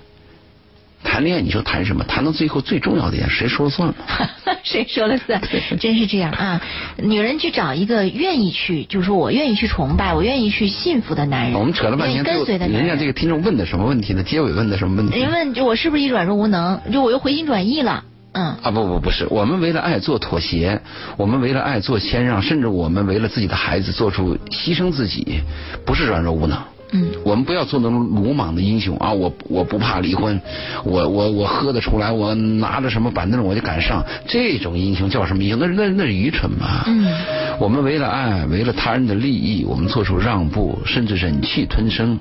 [1.05, 2.05] 谈恋爱你说谈什么？
[2.05, 3.95] 谈到最后最重要的点，谁说了算嘛？
[4.65, 5.41] 谁说了算？
[5.79, 6.61] 真是这样啊！
[6.97, 11.59] 女人去找一个愿意去，就是说我愿意去崇拜，我愿意去信服的男人。
[11.59, 12.87] 我们扯了半天，跟随的男人。
[12.87, 14.23] 人家这个听众问的什么问题呢？
[14.23, 15.21] 结尾问的什么问题？
[15.21, 16.81] 人问就我是不是一软弱无能？
[16.93, 18.05] 就我又回心转意了。
[18.33, 18.57] 嗯。
[18.63, 20.81] 啊不不不是，我们为了爱做妥协，
[21.17, 25.41] 我们为了爱做谦让，甚至我们为了自己的孩子做出牺牲自己，
[25.87, 26.59] 不是软弱无能。
[26.91, 29.13] 嗯，我们不要做那种鲁莽的英雄啊！
[29.13, 30.41] 我我不怕离婚，
[30.85, 35.59] 我我我喝得出来，我拿着什么板凳我就敢上，这种英雄叫什么英雄？
[35.59, 36.85] 那那那是愚蠢嘛！
[36.87, 37.15] 嗯，
[37.61, 42.19] 我们为了爱，为了他人的利益，我们做出让步，甚至忍气吞声，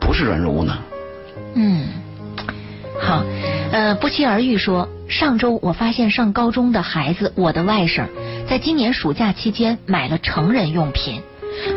[0.00, 0.76] 不是软弱无能。
[1.54, 1.86] 嗯，
[3.00, 3.22] 好，
[3.70, 8.06] 呃，不期而遇说，上周我发现上高中的孩子，我的外甥，
[8.48, 11.22] 在今年暑假期间买了成人用品，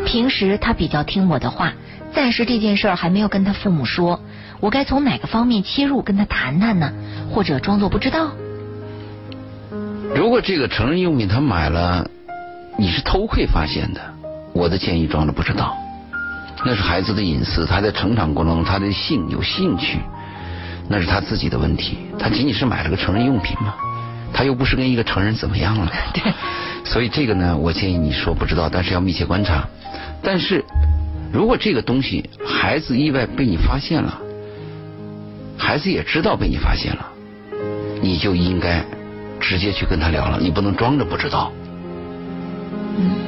[0.04, 1.74] 平时他比较听我的话。
[2.14, 4.20] 暂时这件事儿还没有跟他父母说，
[4.60, 6.92] 我该从哪个方面切入跟他谈谈呢？
[7.30, 8.30] 或者装作不知道？
[10.14, 12.08] 如果这个成人用品他买了，
[12.78, 14.00] 你是偷窥发现的，
[14.52, 15.76] 我的建议装作不知道，
[16.64, 19.98] 那是孩子的隐私，他在成长过程中他的性有兴趣，
[20.88, 23.74] 那是他自己的问题，他仅仅是买了个成人用品嘛，
[24.32, 26.32] 他又不是跟一个成人怎么样了， 对，
[26.84, 29.64] 所以这个呢，我建议你说不知道，但是要密切观察，
[30.22, 30.64] 但是。
[31.34, 34.20] 如果这个东西孩子意外被你发现了，
[35.58, 37.08] 孩子也知道被你发现了，
[38.00, 38.84] 你就应该
[39.40, 41.52] 直接去跟他聊了，你不能装着不知道。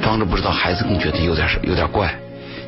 [0.00, 2.14] 装着不知道，孩子更觉得有点有点怪。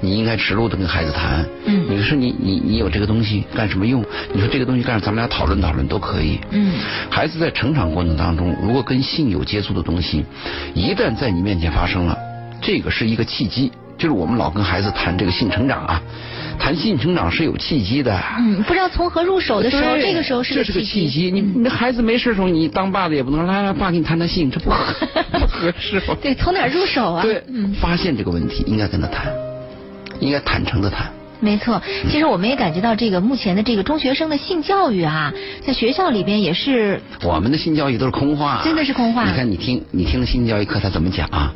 [0.00, 1.46] 你应该直路的跟孩子谈。
[1.66, 1.86] 嗯。
[1.88, 4.04] 你说你你你有这个东西干什么用？
[4.32, 6.40] 你说这个东西干，咱们俩讨论讨论都可以。
[6.50, 6.74] 嗯。
[7.08, 10.24] 孩子在成长过程当中，如果跟性有接触的东西，
[10.74, 12.18] 一旦在你面前发生了，
[12.60, 13.70] 这个是一个契机。
[13.98, 16.00] 就是我们老跟孩子谈这个性成长啊，
[16.58, 18.16] 谈性成长是有契机的。
[18.38, 21.30] 嗯，不知道从何入手的时候，这个时候是这是个契机。
[21.32, 26.00] 你你的孩子没事的时候，你当爸的也不能来来，爸给你谈谈性，这不不合适。
[26.22, 27.22] 对，从哪入手啊？
[27.22, 27.42] 对，
[27.80, 29.32] 发现这个问题应该跟他谈，
[30.20, 31.12] 应该坦诚的谈。
[31.40, 31.80] 没错，
[32.10, 35.32] 其实我们也感觉到这个目前的这个中学生的性教育啊，
[35.64, 39.28] 在学校里边也是我们的性教育都是空话，真的是空话。
[39.30, 41.54] 你看，你听你听的性教育课他怎么讲啊？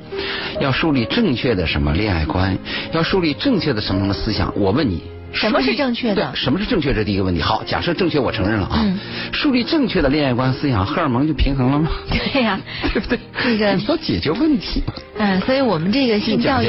[0.60, 2.56] 要树立正确的什么恋爱观，
[2.92, 4.52] 要树立正确的什么什么思想。
[4.56, 5.02] 我问你。
[5.32, 6.32] 什么是正确的？
[6.34, 6.92] 什么是正确？
[6.94, 7.40] 这第一个问题。
[7.40, 8.82] 好，假设正确，我承认了啊。
[8.84, 8.98] 嗯。
[9.32, 11.90] 树立正确的恋爱观思想，荷尔蒙就平衡了吗？
[12.32, 12.60] 对呀，
[12.92, 13.18] 对不对？
[13.42, 14.82] 这个要解决问题。
[15.18, 16.66] 嗯，所以我们这个性教育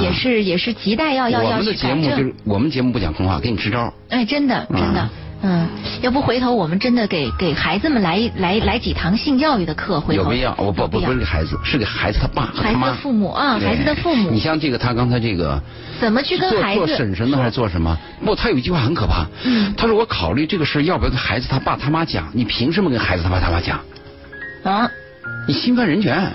[0.00, 3.92] 也是也是亟待要要要我们的节目就是我们节目不讲空话，给你支招。
[4.08, 5.08] 哎，真的真的。
[5.42, 5.68] 嗯，
[6.02, 10.54] 要不回头我们真的给给孩子们来来来几堂性教育的课，回头有必要？
[10.58, 12.88] 我不不不是给孩子，是给孩子他爸和他妈。
[12.88, 14.30] 孩子的父母啊，孩子的父母。
[14.30, 15.62] 你像这个，他刚才这个
[16.00, 17.96] 怎么去跟孩子做做婶婶呢，还是做什么？
[18.24, 19.26] 不，他有一句话很可怕。
[19.44, 19.74] 嗯。
[19.76, 22.28] 他说：“我考虑这个事要不要跟孩子他爸他妈讲？
[22.32, 23.80] 你凭什么跟孩子他爸他妈讲？
[24.64, 24.90] 啊？
[25.46, 26.32] 你侵犯人权。”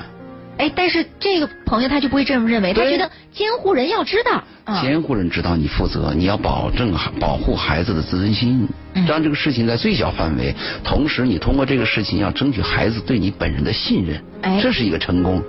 [0.58, 4.44] 哎，但是这个朋友他就不会这么认为，他觉得监护人要知道。
[4.82, 8.68] 监护人知道你负责，你要保证保护孩子的自尊心，
[9.08, 10.54] 让这个事情在最小范围。
[10.84, 15.42] 同时，你通过这个事情要争取孩子对你本人的信任，这是一个成功。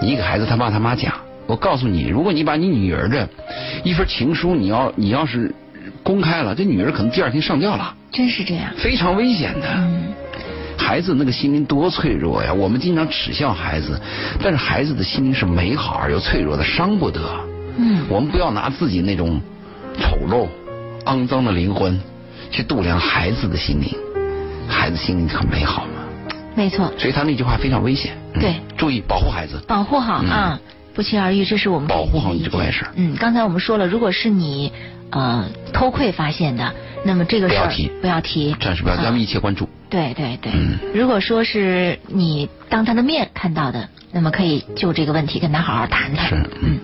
[0.00, 1.12] 你给孩子他爸他妈讲，
[1.46, 3.28] 我告诉你，如果你把你女儿的
[3.82, 5.52] 一份情书，你要你要是
[6.04, 7.94] 公开了，这女儿可能第二天上吊了。
[8.12, 8.72] 真是这样。
[8.78, 9.66] 非常危险的。
[10.80, 12.52] 孩子那个心灵多脆弱呀！
[12.52, 14.00] 我们经常耻笑孩子，
[14.42, 17.20] 但是孩子的心灵是美好而又脆弱的，伤不得。
[17.76, 19.40] 嗯，我们不要拿自己那种
[20.00, 20.48] 丑陋、
[21.04, 22.00] 肮脏的灵魂
[22.50, 23.94] 去度量孩子的心灵。
[24.66, 26.02] 孩子心灵很美好嘛。
[26.56, 26.92] 没错。
[26.98, 28.16] 所以他那句话非常危险。
[28.34, 29.60] 对，注意保护孩子。
[29.68, 30.58] 保护好啊！
[30.92, 32.84] 不期而遇，这是我们保护好你这个外甥。
[32.96, 34.72] 嗯，刚才我们说了，如果是你
[35.10, 36.74] 呃偷窥发现的，
[37.04, 39.68] 那么这个事儿不要提，不要提，暂时不要，咱们密切关注。
[39.90, 46.28] 对对对，嗯，如果说是你当他的面看到的，那么可以就这个问题跟他好好谈谈。
[46.28, 46.78] 是，嗯，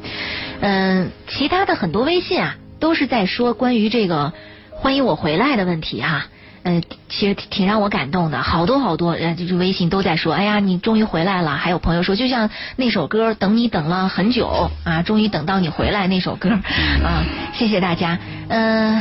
[0.60, 4.32] 嗯，其他的很多微信啊，都是在说关于这个
[4.72, 6.26] 欢迎我回来的问题哈。
[6.64, 11.52] 嗯，其实挺让我感动的，好多好多呃，就是微信都在说，哎呀，你终于回来了。
[11.52, 17.22] 还有朋友说，就像那首歌《等你等了很久》啊，终于等到你回来那首歌啊，
[17.54, 18.18] 谢谢大家。
[18.48, 19.00] 嗯，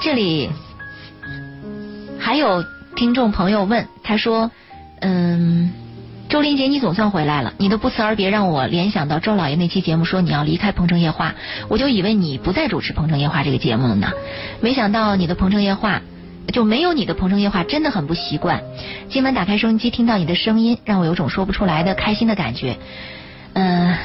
[0.00, 0.48] 这里
[2.20, 2.64] 还有。
[3.00, 4.50] 听众朋友问，他说
[5.00, 5.72] ：“嗯，
[6.28, 7.54] 周林杰，你总算回来了。
[7.56, 11.30] 你的不辞而别让我联想到周老爷那期节目，说你要离开《鹏城夜话》，
[11.68, 14.12] 我就以为你不再主持《鹏城夜话》这个节目了呢。
[14.60, 16.02] 没想到你的《鹏城夜话》
[16.52, 18.60] 就没有你的《鹏城夜话》真的很不习惯。
[19.08, 22.76] 今晚打开收音机，听到你的声音，让我有种说不出来的开心的感觉。
[23.54, 23.96] 嗯、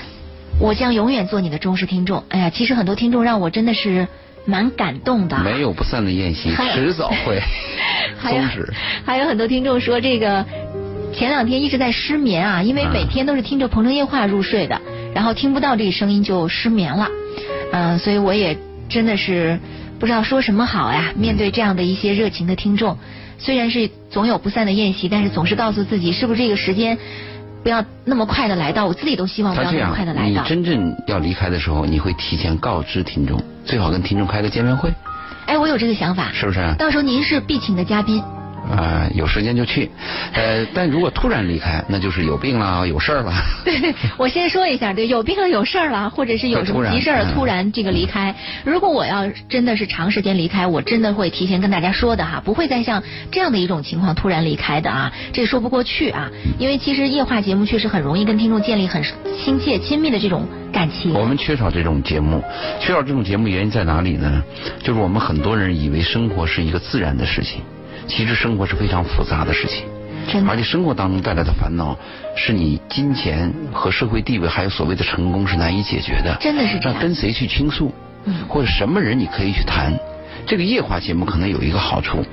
[0.58, 2.24] 我将永远做你的忠实听众。
[2.30, 4.08] 哎呀，其实很多听众让我真的是
[4.46, 5.38] 蛮感动的。
[5.40, 7.42] 没有不散的宴席，迟早会
[8.22, 8.72] 终止。
[9.06, 10.46] 还有很多听众说这个
[11.14, 14.80] 前两天一直在失眠啊，因为每天都是听着《鹏城夜话》入睡的，
[15.14, 17.08] 然后听不到这个声音就失眠了。
[17.72, 19.60] 嗯、所以我也真的是
[20.00, 21.12] 不知道说什么好呀。
[21.16, 22.98] 面对这样的一些热情的听众，
[23.38, 26.98] 虽然是总有不散的宴席，但是总是告诉自己，是不是这个时间
[27.66, 28.86] 不要那么快的来到？
[28.86, 30.44] 我自己都希望不要那么快的，来到。
[30.44, 34.94] 你真正要离开的时候，你会提前告知听众，最好跟听众开个见面会，
[35.48, 36.76] 哎，我有这个想法，是不是？
[36.78, 38.22] 到时候您是必请的嘉宾。
[38.70, 39.90] 啊、有时间就去。
[40.34, 43.34] 呃，但如果突然离开，那就是有病了，有事儿了。
[43.64, 48.36] 对， 我先说一下，对，有病了，有事儿了，或者是有什么急事儿突然这个离开。
[48.64, 56.30] 如果我要真的是长时间离开，我真的会提前跟大家说的哈，不会再像这样的一种情况突然离开的啊，这说不过去啊。
[56.58, 59.04] 因为其实夜话节目确实很容易跟听众建立很
[59.44, 61.14] 亲切、亲密的这种感情。
[61.14, 62.44] 我们缺少这种节目，
[62.80, 64.44] 缺少这种节目原因在哪里呢？
[64.82, 67.62] 就是我们很多人以为生活是一个自然的事情，
[68.08, 69.86] 其实生活是非常复杂的事情。
[70.28, 71.96] 真的而且生活当中带来的烦恼，
[72.36, 76.36] 是你金钱和社会地位还有所谓的成功是难以解决的。
[76.40, 77.94] 真的是这样那跟谁去倾诉？
[78.26, 79.94] 嗯或者什么人你可以去谈？
[80.48, 82.26] 这个夜话节目可能有一个好处，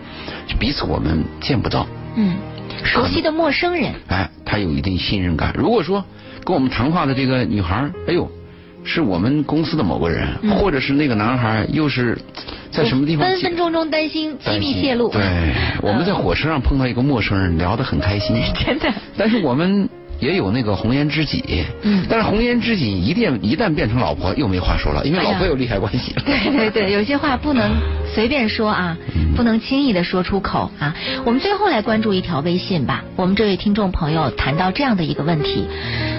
[0.47, 2.37] 就彼此我们见不到，嗯，
[2.83, 5.55] 熟悉的陌生人，哎，他有一定信任感。
[5.55, 6.03] 如果说
[6.45, 8.31] 跟我们谈话的这个女孩，哎呦，
[8.85, 12.19] 是我们公司的某个人，嗯或者是那个男孩又是
[12.73, 15.11] 在什么地方分分钟钟担心机密泄露。
[15.11, 15.23] 对，
[15.83, 18.35] 我们在火车上碰到一个陌生人，聊得很开心。
[18.65, 18.93] 真的。
[19.17, 26.23] 但是我们也有那个红颜知己，嗯但是红颜知己一旦一旦变成老婆，又没话说了，因为老婆有利害关系了。
[26.27, 27.71] 对对对，有些话不能
[28.15, 28.97] 随便说啊，
[29.37, 30.95] 不能轻易的说出口啊。
[31.25, 33.05] 我们最后来关注一条微信吧。
[33.17, 35.67] 我们这位听众朋友谈到这样的一个问题，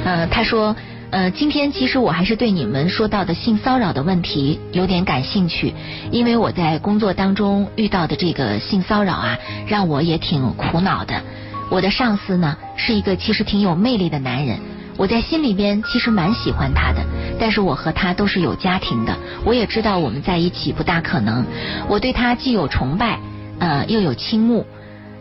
[0.05, 0.75] 呃，他说。
[1.13, 5.71] 呃，今天其实我还是对你们说到的性骚扰的问题有点感兴趣，
[6.09, 9.37] 因为我在工作当中遇到的这个性骚扰啊，
[9.67, 11.21] 让我也挺苦恼的。
[11.69, 14.57] 我的上司呢是一个其实挺有魅力的男人，
[14.97, 17.05] 我在心里边其实蛮喜欢他的，
[17.39, 21.45] 但是我和他都是有家庭的，我也知道我们在一起不大可能。
[21.87, 23.19] 我对他既有崇拜，
[23.59, 24.65] 呃，又有倾慕。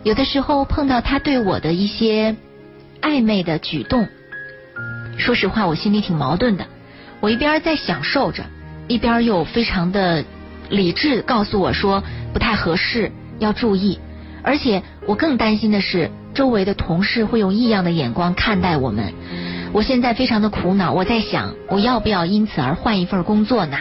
[0.01, 2.35] 有的时候碰到他对我的一些
[2.99, 4.07] 暧昧的举动，
[5.17, 6.65] 说实话，我心里挺矛盾的。
[7.19, 8.43] 我一边在享受着，
[8.87, 10.23] 一边又非常的
[10.69, 12.03] 理智告诉我说
[12.33, 13.99] 不太合适，要注意。
[14.41, 19.13] 而且我更担心的是，周围的同事会用异样的眼光看待我们。
[19.71, 23.77] 我现在非常的苦恼，我在想，我要不要因此而换一份工作呢？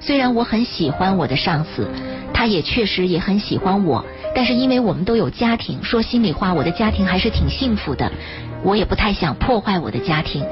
[0.00, 1.88] 虽然我很喜欢我的上司，
[2.34, 4.04] 他也确实也很喜欢我，
[4.34, 8.10] 但是因为我们都有家庭，说心里话，我的家庭还是挺幸福的，
[8.62, 10.44] 我也不太想破坏我的家庭。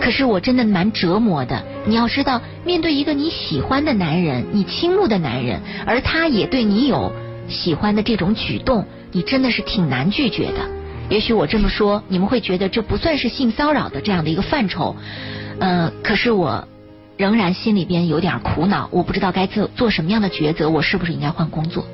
[0.00, 1.64] 可是我真的蛮折磨的。
[1.84, 7.12] 你要知道，面对一个你喜欢的男人，你倾慕的男人，而他也对你有
[7.48, 10.60] 喜欢的这种举动，你真的是挺难拒绝的。
[11.08, 14.94] 也许我这么说，你们会觉得这不算是性骚扰的这样的一个范畴，
[15.58, 16.68] 呃，可是我
[17.16, 21.84] 仍然心里边有点苦恼，我不知道该做做什么样的抉择，我是不是应该换工作？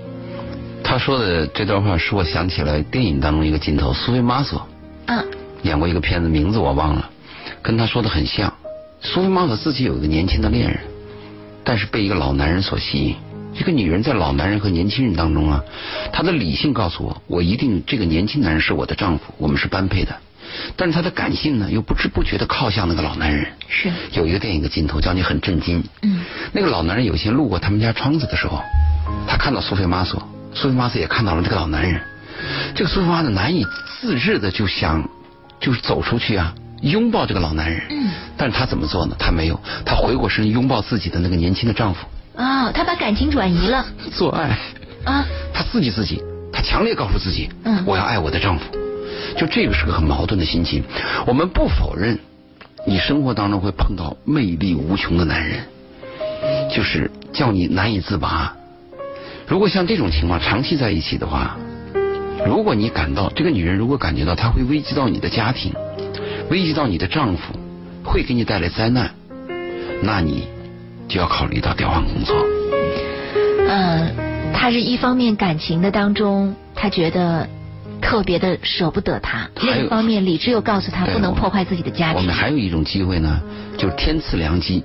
[0.82, 4.66] 他说的这段话使我想起了电影当中一个镜头，苏菲玛索
[5.07, 5.24] 啊，
[5.64, 7.10] 演过一个片子，名字我忘了，
[7.62, 8.52] 跟他说的很像。
[9.00, 10.80] 苏菲玛索自己有一个年轻的恋人，
[11.64, 13.16] 但是被一个老男人所吸引。
[13.56, 15.62] 这个女人在老男人和年轻人当中啊，
[16.12, 20.14] 她的理性告诉我，我一定这个年轻男人是我的丈夫，我们是般配的。
[20.76, 23.46] 但是她的感性呢，又不知不觉的靠向那个老男人。
[23.68, 25.82] 是，有一个电影的镜头叫你很震惊。
[26.02, 28.60] 嗯，那个老男人有一天路过他们家窗子的时候，
[29.26, 32.00] 他看到苏菲玛索，苏菲玛索也看到了这个老男人。
[32.74, 33.64] 这个苏菲玛索难以
[34.00, 35.08] 自制的就想，
[35.64, 37.80] 就是走出去啊，拥抱这个老男人。
[37.88, 39.16] 嗯，但是他怎么做呢？
[39.18, 42.06] 他没有，他回过身拥抱自己的那个年轻的丈夫，
[42.36, 44.58] 啊，他把感情转移了做爱。
[45.04, 48.64] 啊，他刺激自己，他强烈告诉自己，嗯我要爱我的丈夫。
[49.38, 50.84] 就这个是个很矛盾的心情。
[51.26, 52.18] 我们不否认，
[52.86, 55.64] 你生活当中会碰到魅力无穷的男人，
[56.70, 58.54] 就是叫你难以自拔。
[59.46, 61.56] 如果像这种情况长期在一起的话，
[62.47, 65.72] 如果你感到这个女人如果感觉到她会危及到你的家庭，
[66.51, 67.55] 危及到你的丈夫，
[68.05, 69.11] 会给你带来灾难，
[70.03, 70.47] 那你
[71.09, 72.36] 就要考虑到调换工作。
[73.66, 74.14] 嗯，
[74.53, 77.49] 他是一方面感情的当中，他觉得
[78.01, 82.34] 特别的舍不得他；另一方面，理智又告诉他不能破坏自己的家庭我们。
[82.34, 83.40] 还有一种机会呢，
[83.78, 84.84] 就是天赐良机。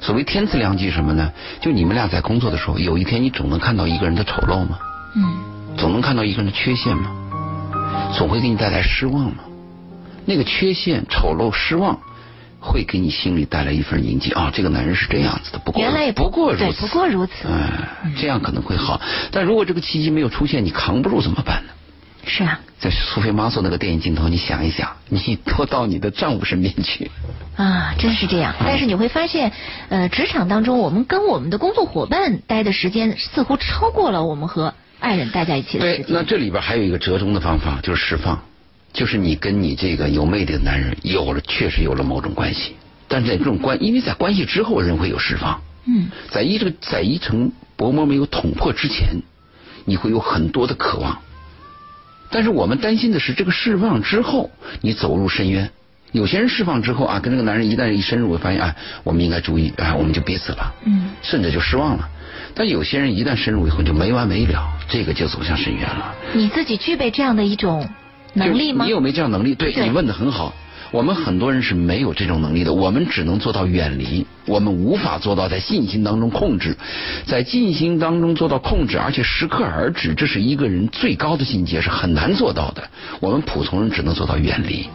[0.00, 1.32] 所谓天赐良机是什么呢？
[1.60, 4.78] 就你们俩在工作的时候，有一天你总能看到一个人的丑陋吗？
[5.16, 5.22] 嗯，
[5.78, 7.14] 总能看到一个人的缺陷吗？
[8.16, 9.44] 总会给你带来失望吗？
[10.24, 12.00] 那个缺陷、丑陋、失望，
[12.60, 14.50] 会给你心里带来一份宁静啊！
[14.52, 17.48] 这个男人是这样子的，不过原来也不过如此，不过如此。
[17.48, 19.00] 哎，这样可能会好。
[19.30, 21.72] 但如果这个契机没有出现，你扛不住怎么办呢？
[22.26, 27.10] 是啊，在苏菲玛索那个电影镜头，你想一想，你多到你的丈夫身边去
[27.56, 28.54] 啊，真是这样。
[28.60, 29.52] 但是你会发现，
[29.88, 36.06] 呃，职场当中，我们跟我们的工作伙伴待的时间似乎超过了我们和爱人待在一起的时间。
[36.06, 38.40] 对，那这里边还有一个折中的方法，就是释放，
[38.92, 42.74] 就是你跟你这个有魅力的男人有了，确实有了某种关系，
[43.06, 45.60] 但是在这种关，因为在关系之后，人会有释放。
[45.86, 49.22] 嗯，在一这个在一层薄膜没有捅破之前，
[49.84, 51.18] 你会有很多的渴望。
[52.30, 54.50] 但是我们担心的是，这个释放之后，
[54.82, 55.70] 你走入深渊。
[56.12, 62.08] 有些人释放之后啊，跟这个男人一旦一深入，会发现啊，我们应该注意，啊，我们就彼此了，嗯，甚至就失望了。
[62.54, 66.14] 但有些人一旦深入以后，就没完没了，这个就走向深渊了。
[66.34, 67.88] 你自己具备这样的一种
[68.34, 68.84] 能力吗？
[68.84, 69.54] 你有没这样能力？
[69.54, 70.54] 对你问的很好。
[70.90, 76.74] 我们很多人是没有这种能力的，我们只能做到远离，我们无法做到在信心当中控制，
[77.26, 82.88] 在进行当中做到控制，而且适可而止，这是一个人最高的境界，是很难做到的。
[83.20, 84.88] 我们普通人只能做到远离。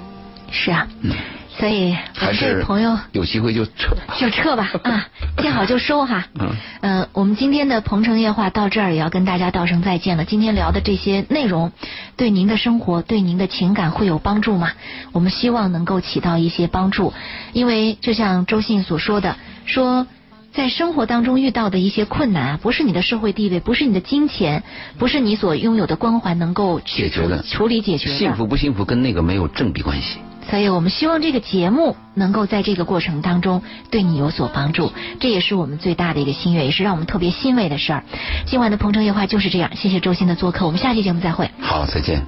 [0.52, 0.88] 是啊。
[1.02, 1.12] 嗯。
[1.60, 5.08] 所以，还是朋友有机会就撤，就撤吧 啊！
[5.38, 6.26] 见好就收哈。
[6.40, 6.50] 嗯。
[6.82, 10.26] 呃，我们今天的《鹏城夜话》到这儿也要跟大家道声再见了。
[10.26, 11.72] 今天聊的这些内容，
[12.18, 14.72] 对您的生活、对您的情感会有帮助吗？
[15.12, 17.14] 我们希望能够起到一些帮助，
[17.54, 19.36] 因为就像周信所说的，
[19.66, 20.08] 说
[20.52, 24.64] 在生活当中遇到的一些困难啊，不是你的社会地位，不是你的金钱，
[24.98, 28.18] 不是你所拥有的光环能够解决的、处理解决的。
[28.18, 30.18] 幸福不幸福跟那个没有正比关系。
[30.50, 38.04] 所以我们希望这个节目能够在这个过程当中对你有所帮助，这也是我们最大的一个心愿，也是让我们特别欣慰的事儿。
[38.46, 41.50] 今晚的《鹏城夜话》就是这样，谢谢周鑫的做客，我们下期节目再会。
[41.60, 42.24] 好，再见。